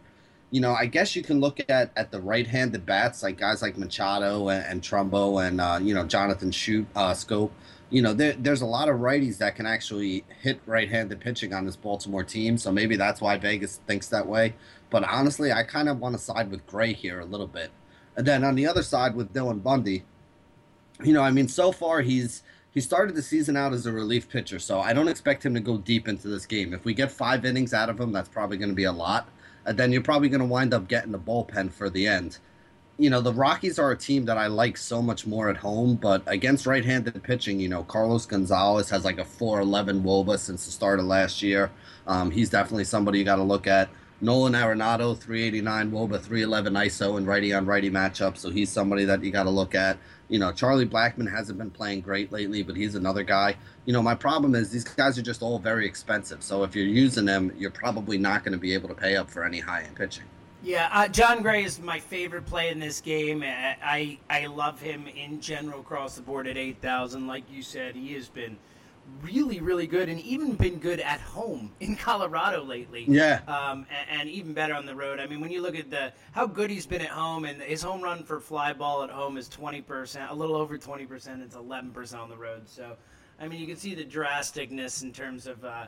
[0.51, 3.77] You know, I guess you can look at at the right-handed bats, like guys like
[3.77, 7.51] Machado and, and Trumbo and uh, you know Jonathan Shoot uh, Schoop.
[7.89, 11.65] You know, there, there's a lot of righties that can actually hit right-handed pitching on
[11.65, 14.55] this Baltimore team, so maybe that's why Vegas thinks that way.
[14.91, 17.71] But honestly, I kind of want to side with Gray here a little bit.
[18.17, 20.05] And then on the other side with Dylan Bundy,
[21.05, 24.29] you know, I mean, so far he's he started the season out as a relief
[24.29, 26.75] pitcher, so I don't expect him to go deep into this game.
[26.75, 29.29] If we get five innings out of him, that's probably going to be a lot.
[29.65, 32.39] And then you're probably going to wind up getting the bullpen for the end.
[32.99, 35.97] You know, the Rockies are a team that I like so much more at home,
[35.97, 40.65] but against right handed pitching, you know, Carlos Gonzalez has like a 411 Woba since
[40.65, 41.71] the start of last year.
[42.07, 43.91] Um, he's definitely somebody you got to look at.
[44.23, 49.23] Nolan Arenado, 389 Woba, 311 ISO and righty on righty matchup, so he's somebody that
[49.23, 49.99] you got to look at.
[50.29, 53.57] You know, Charlie Blackmon hasn't been playing great lately, but he's another guy.
[53.85, 56.43] You know, my problem is these guys are just all very expensive.
[56.43, 59.29] So if you're using them, you're probably not going to be able to pay up
[59.29, 60.25] for any high end pitching.
[60.67, 63.45] Yeah, uh, Jon Gray is my favorite play in this game.
[63.45, 67.29] I I love him in general across the board at eight thousand.
[67.29, 68.59] Like you said, he has been
[69.23, 73.05] really, really good, and even been good at home in Colorado lately.
[73.07, 73.43] Yeah.
[73.47, 75.21] Um, and, and, even better on the road.
[75.21, 77.81] I mean, when you look at the how good he's been at home, and his
[77.81, 81.43] home run for fly ball at home is twenty percent, a little over twenty percent.
[81.43, 82.69] It's eleven percent on the road.
[82.69, 82.97] So,
[83.39, 85.65] I mean, you can see the drasticness in terms of.
[85.65, 85.87] Uh,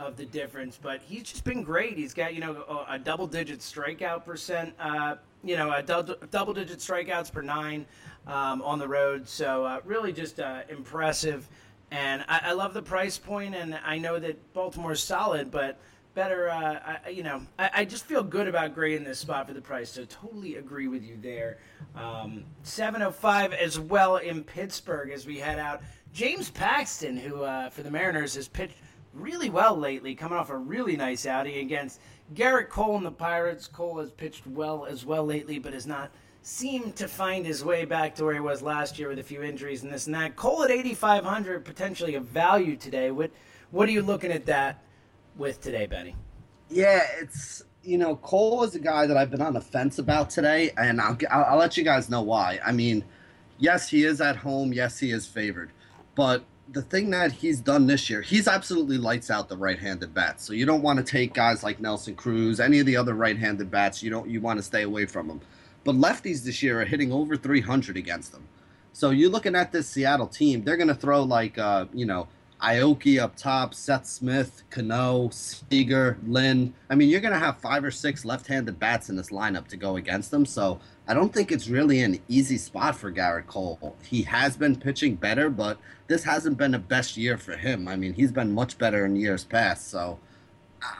[0.00, 1.96] of the difference, but he's just been great.
[1.96, 6.78] He's got you know a double-digit strikeout percent, uh, you know, a double double digit
[6.78, 7.86] strikeouts per nine
[8.26, 9.28] um, on the road.
[9.28, 11.46] So uh, really just uh, impressive.
[11.90, 15.76] And I, I, love the price point, and I know that Baltimore's solid, but
[16.14, 19.54] better, uh, I, you know, I, I, just feel good about grading this spot for
[19.54, 19.90] the price.
[19.90, 21.58] So totally agree with you there.
[21.96, 25.82] Um, 705 as well in Pittsburgh as we head out.
[26.12, 28.76] James Paxton, who uh, for the Mariners has pitched
[29.12, 32.00] really well lately, coming off a really nice outing against
[32.34, 33.66] Gerrit Cole and the Pirates.
[33.66, 36.10] Cole has pitched well as well lately, but has not–
[36.42, 39.42] seemed to find his way back to where he was last year with a few
[39.42, 40.36] injuries and this and that.
[40.36, 43.10] Cole at 8,500, potentially a value today.
[43.10, 43.30] What
[43.70, 44.82] what are you looking at that
[45.36, 46.16] with today, Benny?
[46.68, 50.30] Yeah, it's you know Cole is a guy that I've been on the fence about
[50.30, 52.58] today, and I'll I'll, I'll let you guys know why.
[52.64, 53.04] I mean,
[53.58, 54.72] yes, he is at home.
[54.72, 55.70] Yes, he is favored,
[56.14, 60.44] but the thing that he's done this year, he's absolutely lights out the right-handed bats.
[60.44, 63.70] So you don't want to take guys like Nelson Cruz, any of the other right-handed
[63.70, 64.02] bats.
[64.02, 65.40] You don't you want to stay away from them.
[65.84, 68.46] But lefties this year are hitting over 300 against them.
[68.92, 72.28] So you're looking at this Seattle team, they're going to throw like, uh, you know,
[72.62, 76.74] Aoki up top, Seth Smith, Cano, Seager, Lind.
[76.88, 79.66] I mean, you're going to have five or six left handed bats in this lineup
[79.68, 80.44] to go against them.
[80.44, 83.96] So I don't think it's really an easy spot for Gerrit Cole.
[84.04, 87.88] He has been pitching better, but this hasn't been the best year for him.
[87.88, 89.90] I mean, he's been much better in years past.
[89.90, 90.18] So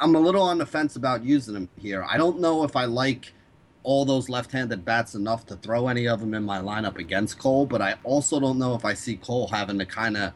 [0.01, 2.07] I'm a little on the fence about using him here.
[2.09, 3.35] I don't know if I like
[3.83, 7.65] all those left-handed bats enough to throw any of them in my lineup against Cole,
[7.65, 10.33] but I also don't know if I see Cole having the kind of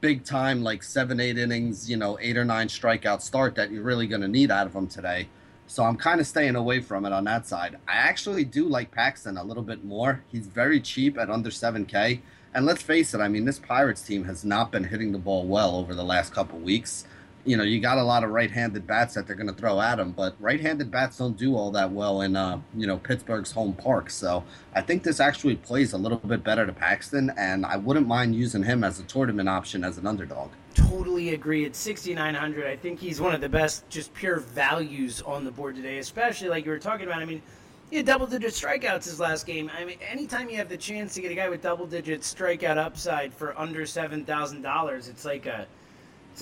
[0.00, 3.82] big time like seven, eight innings, you know, eight or nine strikeout start that you're
[3.82, 5.28] really going to need out of him today.
[5.66, 7.78] So I'm kind of staying away from it on that side.
[7.88, 10.22] I actually do like Paxton a little bit more.
[10.30, 12.20] He's very cheap at under 7K.
[12.54, 15.44] And let's face it, I mean, this Pirates team has not been hitting the ball
[15.46, 17.06] well over the last couple weeks
[17.44, 19.98] you know, you got a lot of right-handed bats that they're going to throw at
[19.98, 23.74] him, but right-handed bats don't do all that well in, uh, you know, Pittsburgh's home
[23.74, 24.10] park.
[24.10, 28.06] So I think this actually plays a little bit better to Paxton, and I wouldn't
[28.06, 30.50] mind using him as a tournament option as an underdog.
[30.74, 31.64] Totally agree.
[31.66, 35.76] At 6,900, I think he's one of the best, just pure values on the board
[35.76, 37.20] today, especially like you were talking about.
[37.20, 37.42] I mean,
[37.90, 39.70] he had double-digit strikeouts his last game.
[39.78, 43.32] I mean, anytime you have the chance to get a guy with double-digit strikeout upside
[43.32, 45.66] for under seven thousand dollars, it's like a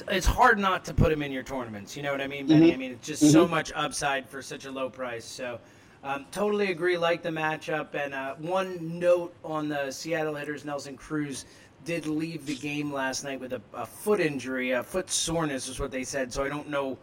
[0.09, 1.96] it's hard not to put him in your tournaments.
[1.96, 2.66] You know what I mean, Benny?
[2.66, 2.74] Mm-hmm.
[2.74, 3.33] I mean, it's just mm-hmm.
[3.33, 5.24] so much upside for such a low price.
[5.24, 5.59] So,
[6.05, 6.96] um, totally agree.
[6.96, 7.94] Like the matchup.
[7.94, 11.44] And uh, one note on the Seattle hitters: Nelson Cruz
[11.85, 15.81] did leave the game last night with a, a foot injury, a foot soreness, is
[15.81, 16.33] what they said.
[16.33, 16.96] So I don't know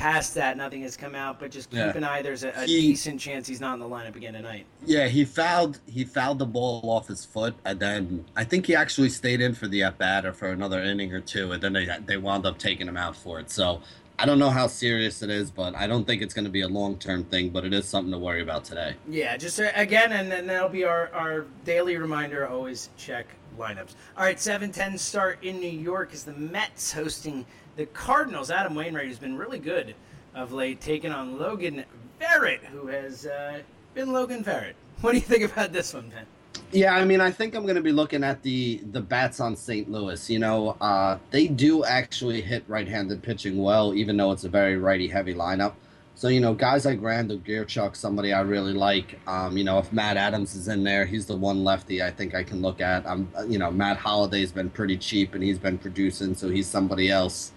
[0.00, 1.38] past that, nothing has come out.
[1.38, 1.96] But just keep yeah.
[1.96, 2.22] an eye.
[2.22, 4.66] There's a, a he, decent chance he's not in the lineup again tonight.
[4.84, 8.74] Yeah, he fouled he fouled the ball off his foot, and then I think he
[8.74, 11.74] actually stayed in for the at bat or for another inning or two, and then
[11.74, 13.50] they they wound up taking him out for it.
[13.50, 13.82] So
[14.18, 16.62] I don't know how serious it is, but I don't think it's going to be
[16.62, 17.50] a long term thing.
[17.50, 18.94] But it is something to worry about today.
[19.08, 22.48] Yeah, just uh, again, and then that'll be our our daily reminder.
[22.48, 23.26] Always check
[23.58, 23.94] lineups.
[24.16, 27.44] All right, seven ten start in New York is the Mets hosting
[27.80, 29.94] the Cardinals, Adam Wainwright, has been really good
[30.34, 31.82] of late, taking on Logan
[32.20, 33.60] Verrett, who has uh,
[33.94, 34.74] been Logan Verrett.
[35.00, 36.26] What do you think about this one, Ben?
[36.72, 39.56] Yeah, I mean, I think I'm going to be looking at the the bats on
[39.56, 39.90] St.
[39.90, 40.28] Louis.
[40.28, 44.76] You know, uh, they do actually hit right-handed pitching well, even though it's a very
[44.76, 45.72] righty-heavy lineup.
[46.14, 49.18] So you know, guys like Randal Grichuk, somebody I really like.
[49.26, 52.34] Um, you know, if Matt Adams is in there, he's the one lefty I think
[52.34, 53.06] I can look at.
[53.06, 57.10] Um, you know, Matt Holliday's been pretty cheap and he's been producing, so he's somebody
[57.10, 57.52] else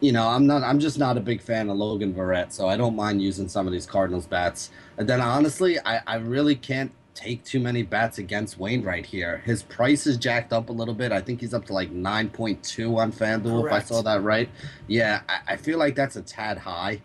[0.00, 0.62] you know, I'm not.
[0.62, 3.66] I'm just not a big fan of Logan Verrett, so I don't mind using some
[3.66, 4.70] of these Cardinals bats.
[4.96, 9.38] And then honestly, I, I really can't take too many bats against Wainwright here.
[9.44, 11.10] His price is jacked up a little bit.
[11.10, 13.66] I think he's up to like 9.2 on FanDuel, Correct.
[13.66, 14.48] if I saw that right.
[14.86, 17.02] Yeah, I, I feel like that's a tad high.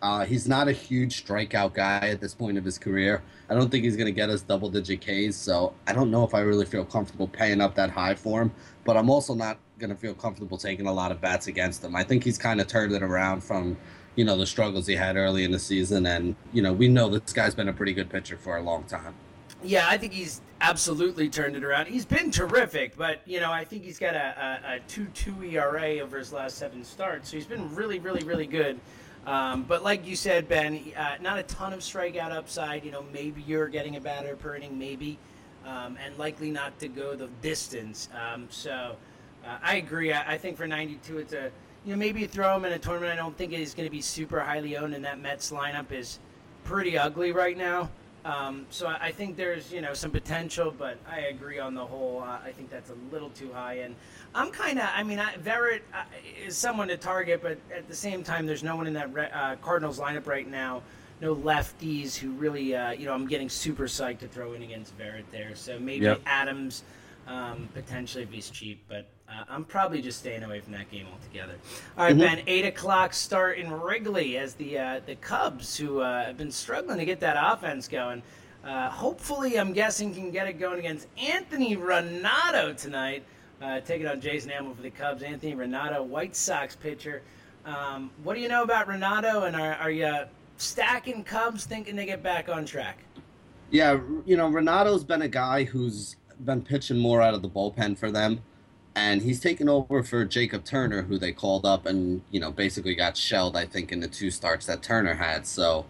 [0.00, 3.22] Uh, he's not a huge strikeout guy at this point of his career.
[3.48, 6.22] I don't think he's going to get us double digit Ks, so I don't know
[6.22, 8.52] if I really feel comfortable paying up that high for him.
[8.84, 11.94] But I'm also not going to feel comfortable taking a lot of bats against him.
[11.94, 13.76] I think he's kind of turned it around from,
[14.14, 16.06] you know, the struggles he had early in the season.
[16.06, 18.84] And, you know, we know this guy's been a pretty good pitcher for a long
[18.84, 19.14] time.
[19.62, 21.86] Yeah, I think he's absolutely turned it around.
[21.86, 25.44] He's been terrific, but, you know, I think he's got a, a, a 2 2
[25.44, 27.30] ERA over his last seven starts.
[27.30, 28.78] So he's been really, really, really good.
[29.26, 32.84] Um, but like you said, Ben, uh, not a ton of strikeout upside.
[32.84, 35.18] You know, maybe you're getting a batter per inning, maybe,
[35.64, 38.08] um, and likely not to go the distance.
[38.14, 38.96] Um, so
[39.46, 40.12] uh, I agree.
[40.12, 41.50] I, I, think for 92, it's a
[41.84, 43.12] you know maybe you throw him in a tournament.
[43.12, 46.18] I don't think he's going to be super highly owned, and that Mets lineup is
[46.64, 47.88] pretty ugly right now.
[48.24, 51.86] Um, so I, I, think there's you know some potential, but I agree on the
[51.86, 52.22] whole.
[52.22, 53.94] Uh, I think that's a little too high, and
[54.34, 54.88] I'm kind of.
[54.92, 56.02] I mean, I, Verrett uh,
[56.44, 59.54] is someone to target, but at the same time, there's no one in that uh,
[59.62, 60.82] Cardinals lineup right now.
[61.20, 64.98] No lefties who really, uh, you know, I'm getting super psyched to throw in against
[64.98, 65.54] Verrett there.
[65.54, 66.20] So maybe yep.
[66.26, 66.82] Adams
[67.26, 71.06] um, potentially if he's cheap, but uh, I'm probably just staying away from that game
[71.12, 71.54] altogether.
[71.98, 72.20] All right, mm-hmm.
[72.20, 72.42] Ben.
[72.46, 76.98] Eight o'clock start in Wrigley as the uh, the Cubs, who uh, have been struggling
[76.98, 78.22] to get that offense going.
[78.64, 83.24] Uh, hopefully, I'm guessing can get it going against Anthony Ranaudo tonight.
[83.60, 85.22] Uh, taking on Jason Hammel for the Cubs.
[85.22, 87.22] Anthony Ranaudo, White Sox pitcher.
[87.64, 89.46] Um, what do you know about Ranaudo?
[89.46, 90.14] and are, are you
[90.56, 92.98] stacking Cubs, thinking they get back on track?
[93.70, 97.96] Yeah, you know, Ranaudo's been a guy who's been pitching more out of the bullpen
[97.98, 98.40] for them
[98.96, 102.94] and he's taken over for Jacob Turner, who they called up and you know basically
[102.94, 103.54] got shelled.
[103.56, 105.46] I think in the two starts that Turner had.
[105.46, 105.84] So,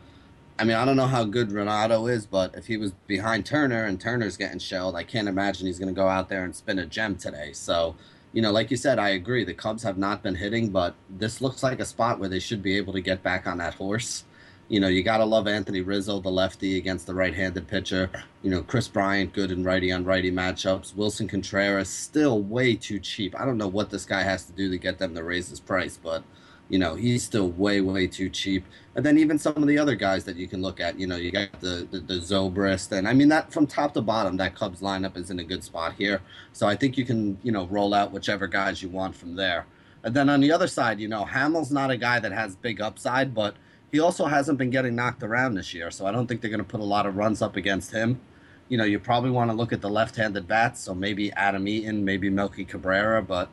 [0.59, 3.85] I mean, I don't know how good Ranaudo is, but if he was behind Turner
[3.85, 6.81] and Turner's getting shelled, I can't imagine he's going to go out there and spin
[6.81, 7.53] a gem today.
[7.53, 7.95] So,
[8.33, 9.45] you know, like you said, I agree.
[9.45, 12.63] The Cubs have not been hitting, but this looks like a spot where they should
[12.63, 14.25] be able to get back on that horse
[14.69, 18.11] you know, you got to love Anthony Rizzo, the lefty, against the right handed pitcher.
[18.43, 20.95] You know, Kris Bryant, good in righty on righty matchups.
[20.95, 23.39] Willson Contreras, still way too cheap.
[23.39, 25.61] I don't know what this guy has to do to get them to raise his
[25.61, 26.25] price, but,
[26.69, 28.65] you know, he's still way, way too cheap.
[28.97, 31.17] And then even some of the other guys that you can look at, you know,
[31.17, 32.91] you got the, the, the Zobrist.
[32.91, 35.63] And I mean, that from top to bottom, that Cubs lineup is in a good
[35.63, 36.23] spot here.
[36.53, 39.67] So I think you can, you know, roll out whichever guys you want from there.
[40.03, 42.81] And then on the other side, you know, Hammel's not a guy that has big
[42.81, 43.55] upside, but
[43.93, 46.59] he also hasn't been getting knocked around this year, so I don't think they're going
[46.59, 48.21] to put a lot of runs up against him.
[48.69, 52.05] You know, you probably want to look at the left-handed bats, so maybe Adam Eaton,
[52.05, 53.49] maybe Melky Cabrera, but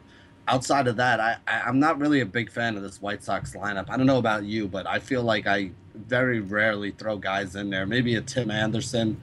[0.48, 3.56] outside of that, I, I am not really a big fan of this White Sox
[3.56, 3.90] lineup.
[3.90, 7.70] I don't know about you, but I feel like I very rarely throw guys in
[7.70, 7.86] there.
[7.86, 9.22] Maybe a Tim Anderson.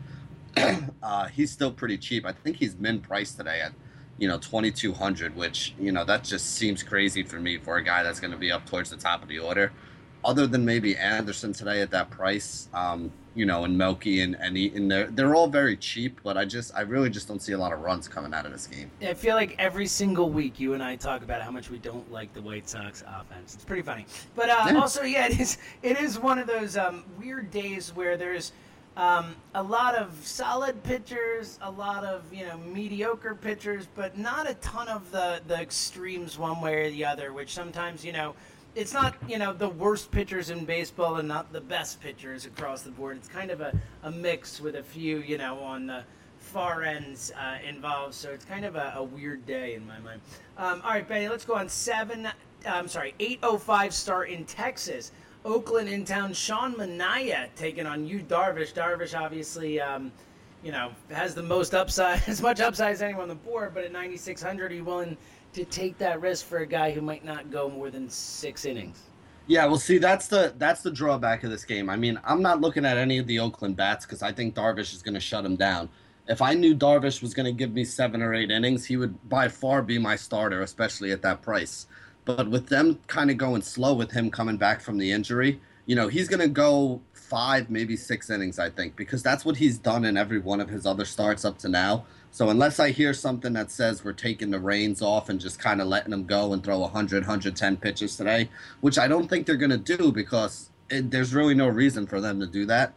[1.02, 2.24] uh, he's still pretty cheap.
[2.24, 3.72] I think he's min price today at
[4.18, 8.02] you know 2200 which you know that just seems crazy for me for a guy
[8.02, 9.72] that's going to be up towards the top of the order
[10.24, 14.56] other than maybe anderson today at that price um, you know and melky and and,
[14.56, 17.58] and they're, they're all very cheap but i just i really just don't see a
[17.58, 20.74] lot of runs coming out of this game i feel like every single week you
[20.74, 23.82] and i talk about how much we don't like the white sox offense it's pretty
[23.82, 24.04] funny
[24.34, 24.78] but uh, yeah.
[24.78, 28.52] also yeah it is it is one of those um, weird days where there's
[28.96, 34.50] um, a lot of solid pitchers, a lot of you know mediocre pitchers, but not
[34.50, 37.32] a ton of the the extremes one way or the other.
[37.32, 38.34] Which sometimes you know,
[38.74, 42.82] it's not Yu know the worst pitchers in baseball and not the best pitchers across
[42.82, 43.16] the board.
[43.16, 46.04] It's kind of a, a mix with a few you know on the
[46.38, 48.14] far ends uh, involved.
[48.14, 50.20] So it's kind of a, a weird day in my mind.
[50.56, 52.28] Um, all right, Benny, let's go on seven.
[52.66, 55.12] I'm sorry, 8:05 start in Texas.
[55.44, 56.32] Oakland in town.
[56.34, 58.74] Sean Manaea taking on you Darvish.
[58.74, 60.12] Darvish obviously, um,
[60.62, 63.72] you know, has the most upside, as much upside as anyone on the board.
[63.74, 65.16] But at 9,600, are you willing
[65.52, 69.02] to take that risk for a guy who might not go more than six innings?
[69.46, 71.90] Yeah, well, see, that's the that's the drawback of this game.
[71.90, 74.94] I mean, I'm not looking at any of the Oakland bats because I think Darvish
[74.94, 75.88] is going to shut him down.
[76.28, 79.28] If I knew Darvish was going to give me seven or eight innings, he would
[79.28, 81.86] by far be my starter, especially at that price.
[82.24, 85.96] But with them kind of going slow with him coming back from the injury, you
[85.96, 89.78] know, he's going to go five, maybe six innings, I think, because that's what he's
[89.78, 92.04] done in every one of his other starts up to now.
[92.32, 95.80] So unless I hear something that says we're taking the reins off and just kind
[95.80, 98.48] of letting them go and throw 100, 110 pitches today,
[98.80, 102.20] which I don't think they're going to do because it, there's really no reason for
[102.20, 102.94] them to do that.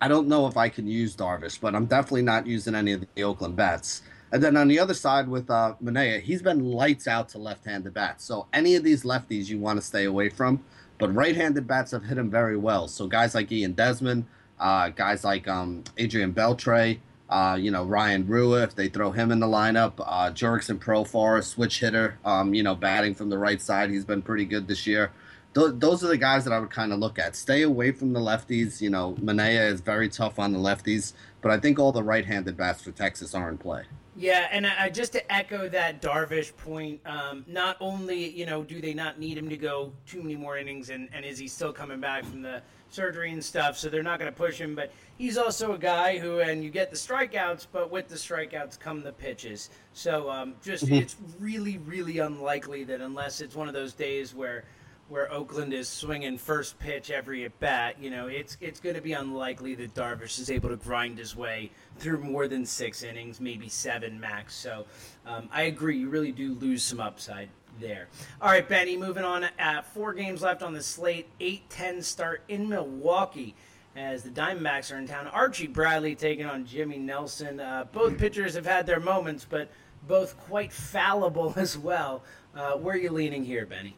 [0.00, 3.04] I don't know if I can use Darvish, but I'm definitely not using any of
[3.14, 4.02] the Oakland bats.
[4.32, 7.94] And then on the other side with uh, Manaea, he's been lights out to left-handed
[7.94, 8.24] bats.
[8.24, 10.62] So any of these lefties you want to stay away from.
[10.98, 12.88] But right-handed bats have hit him very well.
[12.88, 14.26] So guys like Ian Desmond,
[14.58, 19.30] uh, guys like um, Adrian Beltre, uh, you know Ryan Rua, if they throw him
[19.32, 23.60] in the lineup, uh, Jurickson Profar, switch hitter, um, you know batting from the right
[23.60, 25.10] side, he's been pretty good this year.
[25.54, 27.34] Th- those are the guys that I would kind of look at.
[27.34, 28.80] Stay away from the lefties.
[28.80, 32.56] You know Manaea is very tough on the lefties, but I think all the right-handed
[32.56, 33.84] bats for Texas are in play.
[34.18, 38.80] Yeah, and I, just to echo that Darvish point, um, not only you know do
[38.80, 41.72] they not need him to go too many more innings, and, and is he still
[41.72, 44.92] coming back from the surgery and stuff, so they're not going to push him, but
[45.18, 49.02] he's also a guy who, and you get the strikeouts, but with the strikeouts come
[49.02, 49.70] the pitches.
[49.92, 50.94] So um, just mm-hmm.
[50.94, 54.64] it's really, really unlikely that unless it's one of those days where
[55.08, 59.00] where Oakland is swinging first pitch every at bat, you know, it's it's going to
[59.00, 63.40] be unlikely that Darvish is able to grind his way through more than six innings,
[63.40, 64.54] maybe seven max.
[64.56, 64.84] So
[65.24, 67.48] um, I agree, you really do lose some upside
[67.80, 68.08] there.
[68.40, 69.44] All right, Benny, moving on.
[69.44, 71.28] Uh, four games left on the slate.
[71.40, 73.54] 8-10 start in Milwaukee
[73.96, 75.26] as the Diamondbacks are in town.
[75.28, 77.60] Archie Bradley taking on Jimmy Nelson.
[77.60, 79.70] Uh, both pitchers have had their moments, but
[80.06, 82.22] both quite fallible as well.
[82.54, 83.96] Uh, where are you leaning here, Benny?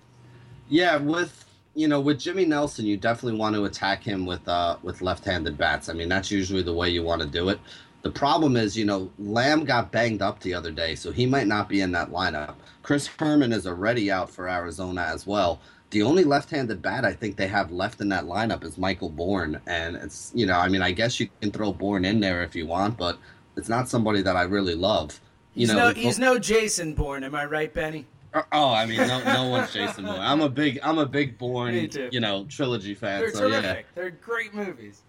[0.68, 4.76] Yeah, with you know with Jimmy Nelson, you definitely want to attack him with uh,
[4.82, 5.88] with left-handed bats.
[5.88, 7.58] I mean, that's usually the way you want to do it.
[8.02, 11.46] The problem is, you know, Lamb got banged up the other day, so he might
[11.46, 12.54] not be in that lineup.
[12.82, 15.60] Chris Herrmann is already out for Arizona as well.
[15.90, 19.60] The only left-handed bat I think they have left in that lineup is Michael Bourn,
[19.66, 22.54] and it's you know, I mean, I guess you can throw Bourn in there if
[22.54, 23.18] you want, but
[23.56, 25.20] it's not somebody that I really love.
[25.54, 28.06] You he's know, no, he's no Jason Bourne, am I right, Benny?
[28.34, 30.20] Uh, oh, I mean, no, no one's Jason Bourne.
[30.20, 33.20] I'm a big, I'm a big Bourne, you know, trilogy fan.
[33.20, 33.86] They're so, terrific.
[33.86, 33.92] Yeah.
[33.94, 35.02] They're great movies.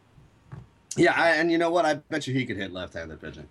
[0.96, 1.86] Yeah, I, and you know what?
[1.86, 3.48] I bet you he could hit left-handed pitching.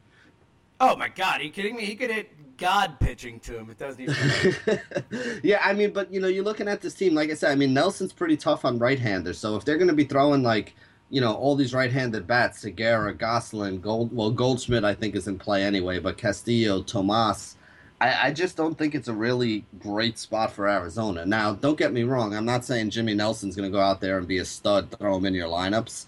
[0.81, 1.41] Oh my God!
[1.41, 1.85] Are you kidding me?
[1.85, 3.71] He could hit God pitching to him.
[3.71, 4.81] It doesn't even.
[5.43, 7.15] yeah, I mean, but you know, you're looking at this team.
[7.15, 9.39] Like I said, I mean, Nelson's pretty tough on right-handers.
[9.39, 10.75] So if they're going to be throwing like,
[11.11, 15.39] you know, all these right-handed bats, Segura, Gosselin, Gold, well, Goldschmidt, I think is in
[15.39, 15.99] play anyway.
[15.99, 17.57] But Castillo, Tomas,
[18.01, 21.27] I, I just don't think it's a really great spot for Arizona.
[21.27, 22.35] Now, don't get me wrong.
[22.35, 25.17] I'm not saying Jimmy Nelson's going to go out there and be a stud, throw
[25.17, 26.07] him in your lineups.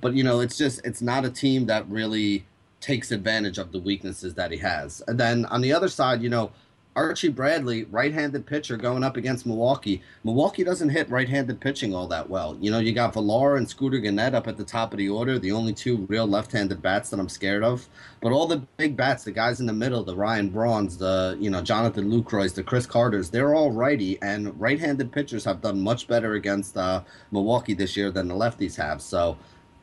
[0.00, 2.44] But you know, it's just it's not a team that really
[2.80, 5.02] takes advantage of the weaknesses that he has.
[5.06, 6.50] And then on the other side, you know,
[6.94, 10.02] Archie Bradley, right-handed pitcher going up against Milwaukee.
[10.24, 12.56] Milwaukee doesn't hit right-handed pitching all that well.
[12.60, 15.38] You know, you got Villar and Scooter Gennett up at the top of the order,
[15.38, 17.88] the only two real left-handed bats that I'm scared of.
[18.20, 21.48] But all the big bats, the guys in the middle, the Ryan Brauns, the you
[21.48, 26.06] know Jonathan Lucroy's, the Chris Carters, they're all righty, and right-handed pitchers have done much
[26.06, 29.00] better against uh, Milwaukee this year than the lefties have.
[29.00, 29.38] So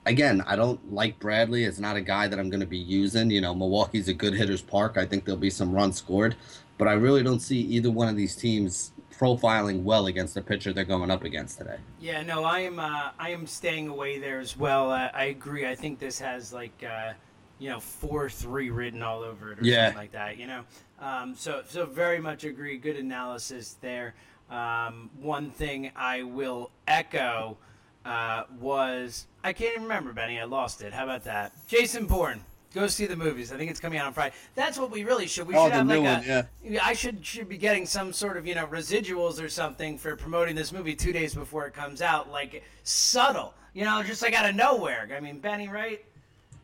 [0.06, 1.64] again, I don't like Bradley.
[1.64, 3.30] It's not a guy that I'm going to be using.
[3.30, 4.98] You know, Milwaukee's a good hitter's park.
[4.98, 6.36] I think there'll be some runs scored,
[6.80, 10.72] but I really don't see either one of these teams profiling well against the pitcher
[10.72, 11.76] they're going up against today.
[12.00, 12.80] Yeah, no, I am.
[12.80, 14.90] Uh, I am staying away there as well.
[14.92, 15.68] Uh, I agree.
[15.68, 17.12] I think this has like, uh,
[17.60, 19.88] you know, four three written all over it or Yeah.
[19.88, 20.38] something like that.
[20.38, 20.64] You know,
[21.02, 22.78] um, so so very much agree.
[22.78, 24.16] Good analysis there.
[24.50, 27.58] Um, one thing I will echo
[28.06, 30.40] uh, was I can't even remember Benny.
[30.40, 30.94] I lost it.
[30.94, 31.52] How about that?
[31.68, 32.42] Jason Bourne.
[32.74, 33.52] Go see the movies.
[33.52, 34.36] I think it's coming out on Friday.
[34.54, 35.48] That's what we really should.
[35.48, 36.48] We Oh, should the have new like one, a.
[36.64, 36.80] yeah.
[36.86, 40.56] I should should be getting some sort of you know residuals or something for promoting
[40.56, 44.48] this movie two days before it comes out, like subtle, you know, just like out
[44.48, 45.10] of nowhere.
[45.16, 46.06] I mean, Benny, right?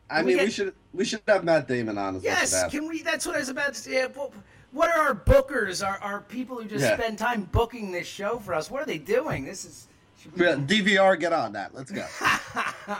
[0.08, 2.70] I mean, we get- should we should have Matt Damon on as Yes.
[2.70, 3.02] Can we?
[3.02, 4.02] That's what I was about to say.
[4.02, 4.32] Uh, what,
[4.70, 5.84] what are our bookers?
[5.84, 6.96] Our our people who just Yeah.
[6.96, 8.70] spend time booking this show for us?
[8.70, 9.44] What are they doing?
[9.44, 9.88] This is.
[10.36, 11.74] we- DVR, get on that.
[11.74, 12.06] Let's go.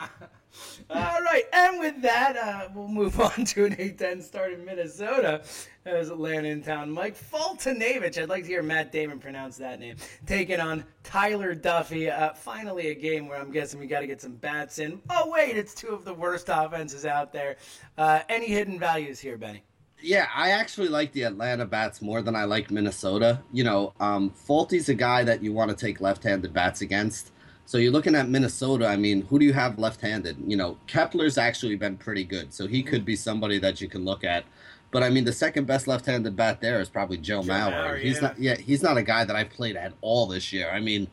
[0.88, 5.42] All right, and with that, uh, we'll move on to an 8-10 start in Minnesota
[5.84, 6.92] as Atlanta in town.
[6.92, 12.08] Mike Foltynewicz, I'd like to hear Matt Damon pronounce that name, taking on Tyler Duffey.
[12.08, 15.00] Uh, finally, a game where I'm guessing we got to get some bats in.
[15.10, 17.56] Oh wait, it's two of the worst offenses out there.
[17.98, 19.64] Uh, any hidden values here, Benny?
[20.00, 23.40] Yeah, I actually like the Atlanta bats more than I like Minnesota.
[23.52, 27.32] You know, um, Folty's a guy that you want to take left-handed bats against.
[27.66, 28.86] So you're looking at Minnesota.
[28.86, 30.36] I mean, who do you have left-handed?
[30.46, 34.04] You know, Kepler's actually been pretty good, so he could be somebody that you can
[34.04, 34.44] look at.
[34.92, 37.72] But I mean, the second best left-handed bat there is probably Joe, Joe Mauer.
[37.72, 38.20] Mauer, he's yeah.
[38.22, 38.38] not.
[38.38, 40.70] Yeah, he's not a guy that I've played at all this year.
[40.70, 41.08] I mean,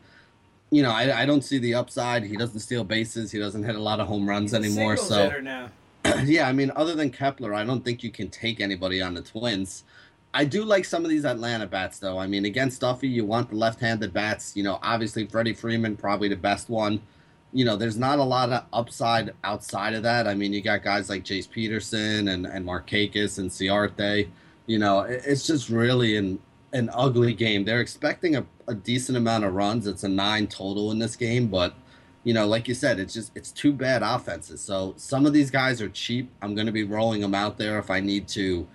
[0.70, 2.22] you know, I, I don't see the upside.
[2.22, 3.32] He doesn't steal bases.
[3.32, 4.96] He doesn't hit a lot of home runs anymore.
[4.96, 5.32] So
[6.24, 9.22] yeah, I mean, other than Kepler, I don't think you can take anybody on the
[9.22, 9.84] Twins.
[10.34, 12.18] I do like some of these Atlanta bats, though.
[12.18, 14.56] I mean, against Duffey, you want the left-handed bats.
[14.56, 17.00] You know, obviously Freddie Freeman, probably the best one.
[17.52, 20.26] You know, there's not a lot of upside outside of that.
[20.26, 24.28] I mean, you got guys like Jace Peterson and and Markakis and Inciarte.
[24.66, 26.40] You know, it- it's just really an
[26.72, 27.64] an ugly game.
[27.64, 29.86] They're expecting a, a decent amount of runs.
[29.86, 31.74] It's a nine total in this game, but
[32.24, 34.60] you know, like you said, it's just it's two bad offenses.
[34.60, 36.30] So some of these guys are cheap.
[36.42, 38.66] I'm going to be rolling them out there if I need to,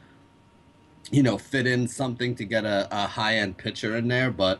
[1.11, 4.31] you know, fit in something to get a, a high end pitcher in there.
[4.31, 4.59] But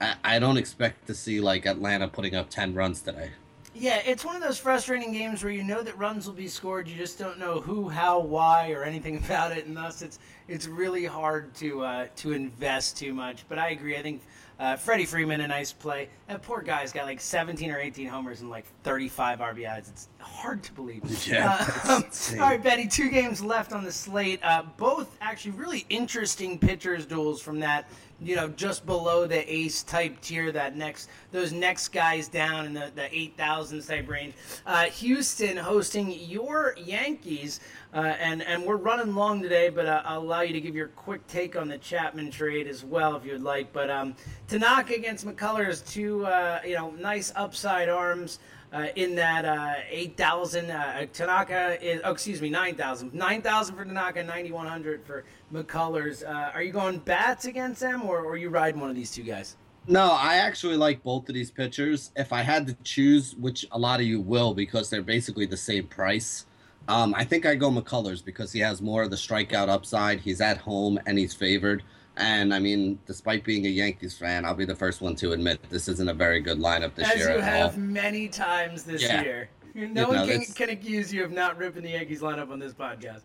[0.00, 3.30] I, I don't expect to see like Atlanta putting up ten runs today.
[3.74, 6.88] Yeah, it's one of those frustrating games where you know that runs will be scored,
[6.88, 10.18] you just don't know who, how, why, or anything about it, and thus it's
[10.48, 13.44] it's really hard to uh, to invest too much.
[13.48, 13.96] But I agree.
[13.96, 14.22] I think
[14.58, 16.08] uh, Freddie Freeman a nice play.
[16.26, 19.88] That poor guy's got like 17 or 18 homers and like 35 RBIs.
[19.88, 21.02] It's hard to believe.
[21.26, 22.02] Yeah, Uh,
[22.32, 22.86] all right, Betty.
[22.86, 24.40] Two games left on the slate.
[24.42, 27.88] Uh, both actually really interesting pitchers duels from that.
[28.20, 32.74] You know, just below the ace type tier, that next those next guys down in
[32.74, 34.34] the, the eight thousands type range.
[34.66, 37.60] Uh, Houston hosting your Yankees,
[37.94, 40.88] uh, and and we're running long today, but uh, I'll allow you to give your
[40.88, 43.72] quick take on the Chapman trade as well if you'd like.
[43.72, 44.16] But um,
[44.48, 48.38] Tanaka against McCullers, two uh, you know nice upside arms
[48.72, 50.70] uh, in that uh, 8,000.
[50.70, 53.14] Uh, Tanaka is, oh, excuse me, 9,000.
[53.14, 56.26] 9,000 for Tanaka, 9,100 for McCullers.
[56.26, 59.10] Uh, are you going bats against them, or, or are you riding one of these
[59.10, 59.56] two guys?
[59.86, 62.10] No, I actually like both of these pitchers.
[62.16, 65.56] If I had to choose, which a lot of you will because they're basically the
[65.56, 66.46] same price,
[66.88, 70.20] um, I think I go McCullers because he has more of the strikeout upside.
[70.20, 71.82] He's at home and he's favored.
[72.18, 75.60] And I mean, despite being a Yankees fan, I'll be the first one to admit
[75.70, 77.80] this isn't a very good lineup this As year you at have all.
[77.80, 79.22] many times this Yeah.
[79.22, 79.48] year.
[79.74, 82.50] No You one know, can, it's- can accuse you of not ripping the Yankees lineup
[82.50, 83.20] on this podcast.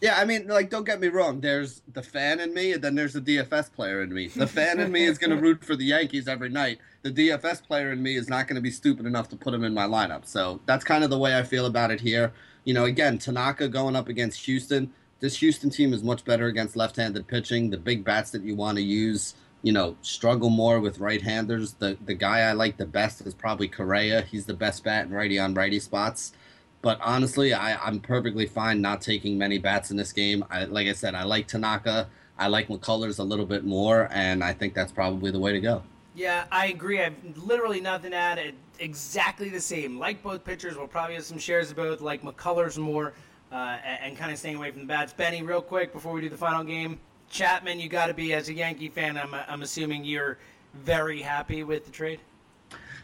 [0.00, 1.40] Yeah, I mean, like, don't get me wrong.
[1.40, 4.28] There's the fan in me, and then there's the DFS player in me.
[4.28, 6.78] The fan in me is going to root for the Yankees every night.
[7.02, 9.64] The DFS player in me is not going to be stupid enough to put him
[9.64, 10.24] in my lineup.
[10.24, 12.32] So that's kind of the way I feel about it here.
[12.64, 14.92] You know, again, Tanaka going up against Houston.
[15.20, 17.70] This Houston team is much better against left-handed pitching.
[17.70, 21.72] The big bats that you want to use, you know, struggle more with right-handers.
[21.74, 24.22] The the guy I like the best is probably Correa.
[24.22, 26.32] He's the best bat in righty on righty spots.
[26.80, 30.44] But honestly, I, I'm perfectly fine not taking many bats in this game.
[30.50, 32.08] I, like I said, I like Tanaka.
[32.38, 35.60] I like McCullers a little bit more, and I think that's probably the way to
[35.60, 35.82] go.
[36.14, 37.02] Yeah, I agree.
[37.02, 38.54] I've literally nothing to add.
[38.78, 39.98] Exactly the same.
[39.98, 42.00] Like both pitchers, we'll probably have some shares of both.
[42.00, 43.12] Like McCullers more,
[43.52, 45.12] uh, and, and kind of staying away from the bats.
[45.12, 46.98] Benny, real quick before we do the final game,
[47.30, 49.16] Chapman, you got to be as a Yankee fan.
[49.16, 50.38] I'm, I'm assuming you're
[50.74, 52.20] very happy with the trade.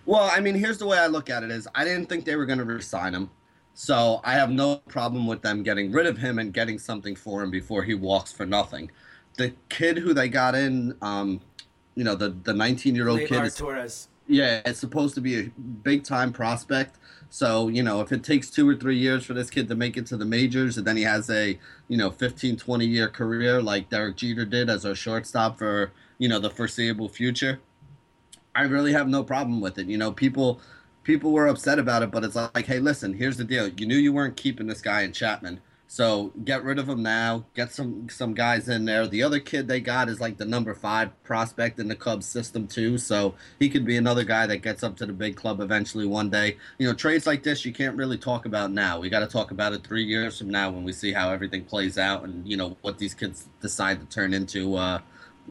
[0.07, 2.37] Well, I mean, here's the way I look at it: is I didn't think they
[2.37, 3.31] were going to resign him,
[3.73, 7.43] so I have no problem with them getting rid of him and getting something for
[7.43, 8.91] him before he walks for nothing.
[9.37, 11.41] The kid who they got in, um,
[11.95, 14.09] you know, the the 19 year old kid is Torres.
[14.27, 15.43] Yeah, it's supposed to be a
[15.83, 16.97] big time prospect.
[17.35, 19.97] So, you know, if it takes two or three years for this kid to make
[19.97, 21.59] it to the majors and then he has a,
[21.89, 26.29] you know, 15, 20 year career like Derek Jeter did as our shortstop for, you
[26.29, 27.59] know, the foreseeable future,
[28.55, 29.89] I really have no problem with it.
[29.89, 30.61] You know, people
[31.03, 33.67] people were upset about it, but it's like, hey, listen, here's the deal.
[33.67, 35.61] You knew you weren't keeping this guy in Chapman.
[35.87, 37.45] So get rid of him now.
[37.55, 39.07] Get some some guys in there.
[39.07, 42.67] The other kid they got is like the number five prospect in the Cubs system
[42.67, 42.99] too.
[42.99, 46.31] So he could be another guy that gets up to the big club eventually one
[46.31, 46.57] day.
[46.79, 48.99] You know, trades like this you can't really talk about now.
[48.99, 51.65] We got to talk about it three years from now when we see how everything
[51.65, 54.77] plays out and you know what these kids decide to turn into.
[54.77, 55.01] Uh,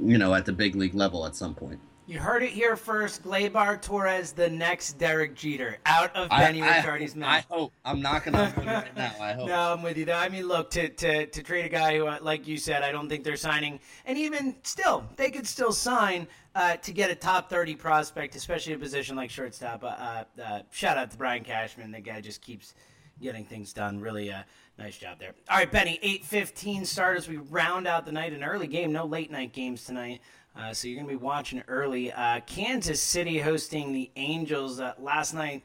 [0.01, 1.79] you know, at the big league level at some point.
[2.05, 3.23] You heard it here first.
[3.23, 7.45] Gleyber Torres, the next Derek Jeter, out of Benny I, Ricciardi's mouth.
[7.49, 7.71] I hope.
[7.85, 9.13] I'm not going to right now.
[9.21, 9.47] I hope.
[9.47, 10.03] no, I'm with you.
[10.03, 10.17] Though.
[10.17, 12.91] I mean, look, to, to, to trade a guy who, uh, like you said, I
[12.91, 13.79] don't think they're signing.
[14.05, 18.73] And even still, they could still sign uh, to get a top 30 prospect, especially
[18.73, 19.85] a position like shortstop.
[19.85, 21.91] Uh, uh, uh, shout out to Brian Cashman.
[21.91, 22.73] The guy just keeps
[23.21, 24.01] getting things done.
[24.01, 24.43] Really uh,
[24.77, 25.35] nice job there.
[25.49, 28.33] All right, Benny, 8.15 start as we round out the night.
[28.33, 30.19] An early game, no late night games tonight.
[30.55, 32.11] Uh, so you're going to be watching early.
[32.11, 35.63] Uh, Kansas City hosting the Angels uh, last night.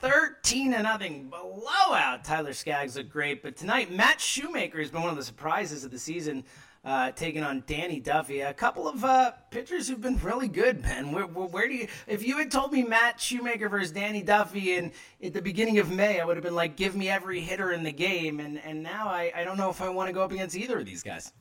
[0.00, 2.24] 13 to nothing blowout.
[2.24, 5.90] Tyler Skaggs looked great, but tonight Matt Shoemaker has been one of the surprises of
[5.90, 6.44] the season,
[6.84, 8.40] uh, taking on Danny Duffy.
[8.40, 11.12] A couple of uh, pitchers who've been really good, Ben.
[11.12, 11.88] Where, where, where, do you?
[12.06, 15.90] If you had told me Matt Shoemaker versus Danny Duffy in at the beginning of
[15.90, 18.40] May, I would have been like, give me every hitter in the game.
[18.40, 20.80] And and now I, I don't know if I want to go up against either
[20.80, 21.32] of these guys.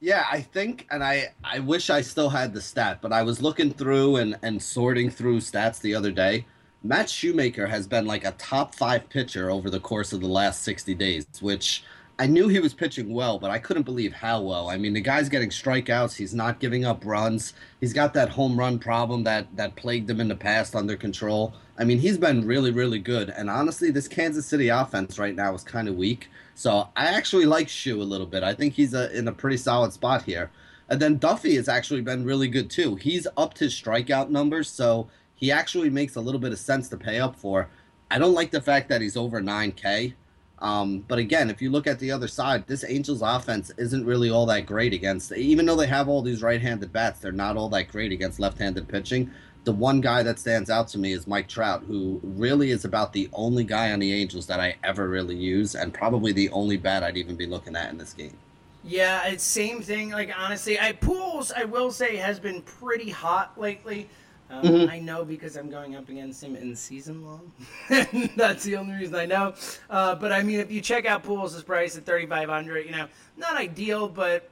[0.00, 3.42] Yeah, I think, and I, I wish I still had the stat, but I was
[3.42, 6.46] looking through and, and sorting through stats the other day.
[6.84, 10.62] Matt Shoemaker has been like a top five pitcher over the course of the last
[10.62, 11.82] 60 days, which
[12.20, 14.68] I knew he was pitching well, but I couldn't believe how well.
[14.70, 16.16] I mean, the guy's getting strikeouts.
[16.16, 17.54] He's not giving up runs.
[17.80, 21.54] He's got that home run problem that, that plagued him in the past under control.
[21.78, 23.30] I mean, he's been really, really good.
[23.30, 26.28] And honestly, this Kansas City offense right now is kind of weak.
[26.56, 28.42] So I actually like Shu a little bit.
[28.42, 30.50] I think he's a, in a pretty solid spot here.
[30.88, 32.96] And then Duffy has actually been really good too.
[32.96, 36.96] He's upped his strikeout numbers, so he actually makes a little bit of sense to
[36.96, 37.68] pay up for.
[38.10, 40.14] I don't like the fact that he's over 9K.
[40.60, 44.30] Um, but again, if you look at the other side, this Angels offense isn't really
[44.30, 47.56] all that great against, even though they have all these right handed bats, they're not
[47.56, 49.30] all that great against left handed pitching
[49.68, 53.12] the one guy that stands out to me is Mike Trout, who really is about
[53.12, 56.78] the only guy on the Angels that I ever really use, and probably the only
[56.78, 58.34] bat I'd even be looking at in this game.
[58.82, 60.08] Yeah, it's same thing.
[60.08, 64.08] Like honestly, I Pujols I will say has been pretty hot lately.
[64.48, 64.90] Um, mm-hmm.
[64.90, 67.52] I know because I'm going up against him in season long.
[68.36, 69.52] That's the only reason I know.
[69.90, 73.06] Uh, but I mean, if you check out Pujols' price at 3,500, you know,
[73.36, 74.48] not ideal, but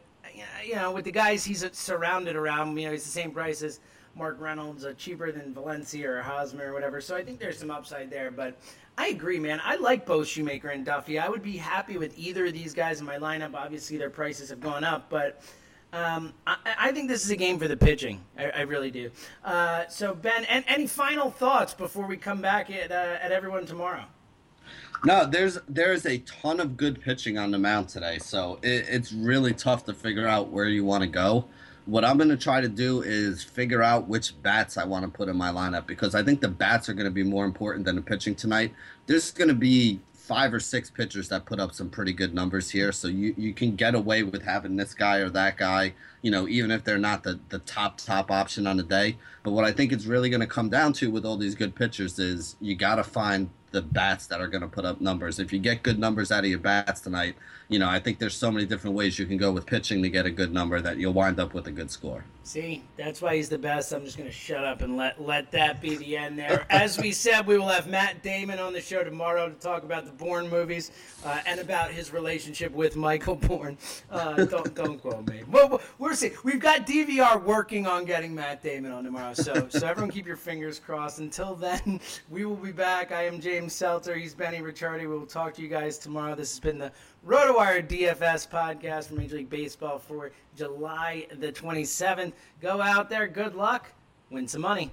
[0.63, 3.81] you know, with the guys he's surrounded around, you know, he's the same price as
[4.17, 7.01] Mark Reynolds, uh, cheaper than Valencia or Hosmer or whatever.
[7.01, 8.31] So I think there's some upside there.
[8.31, 8.57] But
[8.97, 9.61] I agree, man.
[9.63, 11.19] I like both Shoemaker and Duffy.
[11.19, 13.55] I would be happy with either of these guys in my lineup.
[13.55, 15.43] Obviously, their prices have gone up, but
[15.93, 18.21] um, I, I, think this is a game for the pitching.
[18.39, 19.11] I, I really do.
[19.45, 23.67] Uh, so, Ben, and, any final thoughts before we come back at, uh, at everyone
[23.67, 24.05] tomorrow?
[25.05, 29.13] No, there's there's a ton of good pitching on the mound today, so it, it's
[29.13, 31.47] really tough to figure out where you want to go
[31.87, 35.11] what I'm going to try to do is figure out which bats I want to
[35.11, 37.85] put in my lineup because I think the bats are going to be more important
[37.87, 38.75] than the pitching tonight.
[39.07, 42.69] There's going to be five or six pitchers that put up some pretty good numbers
[42.69, 46.33] here, so you, you can get away with having this guy or that guy, you
[46.33, 49.17] know, even if they're not the, the top, top option on the day.
[49.45, 51.77] But what I think it's really going to come down to with all these good
[51.77, 55.39] pitchers is you got to find the bats that are going to put up numbers.
[55.39, 57.37] If you get good numbers out of your bats tonight,
[57.69, 60.09] you know, I think there's so many different ways you can go with pitching to
[60.09, 62.25] get a good number that you'll wind up with a good score.
[62.45, 63.91] See, that's why he's the best.
[63.91, 66.65] I'm just going to shut up and let let that be the end there.
[66.71, 70.07] As we said, we will have Matt Damon on the show tomorrow to talk about
[70.07, 70.93] the Bourne movies
[71.25, 73.77] uh, and about his relationship with Michael Bourn.
[74.13, 75.43] Uh, don't don't quote me.
[75.51, 76.31] Well, we're see.
[76.45, 80.37] We've got DVR working on getting Matt Damon on tomorrow, so so everyone keep your
[80.37, 81.19] fingers crossed.
[81.19, 82.01] Until then,
[82.31, 83.11] we will be back.
[83.11, 84.15] I am James Seltzer.
[84.15, 85.01] He's Benny Ricciardi.
[85.01, 86.37] We will talk to you guys tomorrow.
[86.37, 86.93] This has been the
[87.27, 92.33] RotoWire DFS podcast from Major League Baseball for July the 27th.
[92.61, 93.89] Go out there, good luck,
[94.31, 94.93] win some money.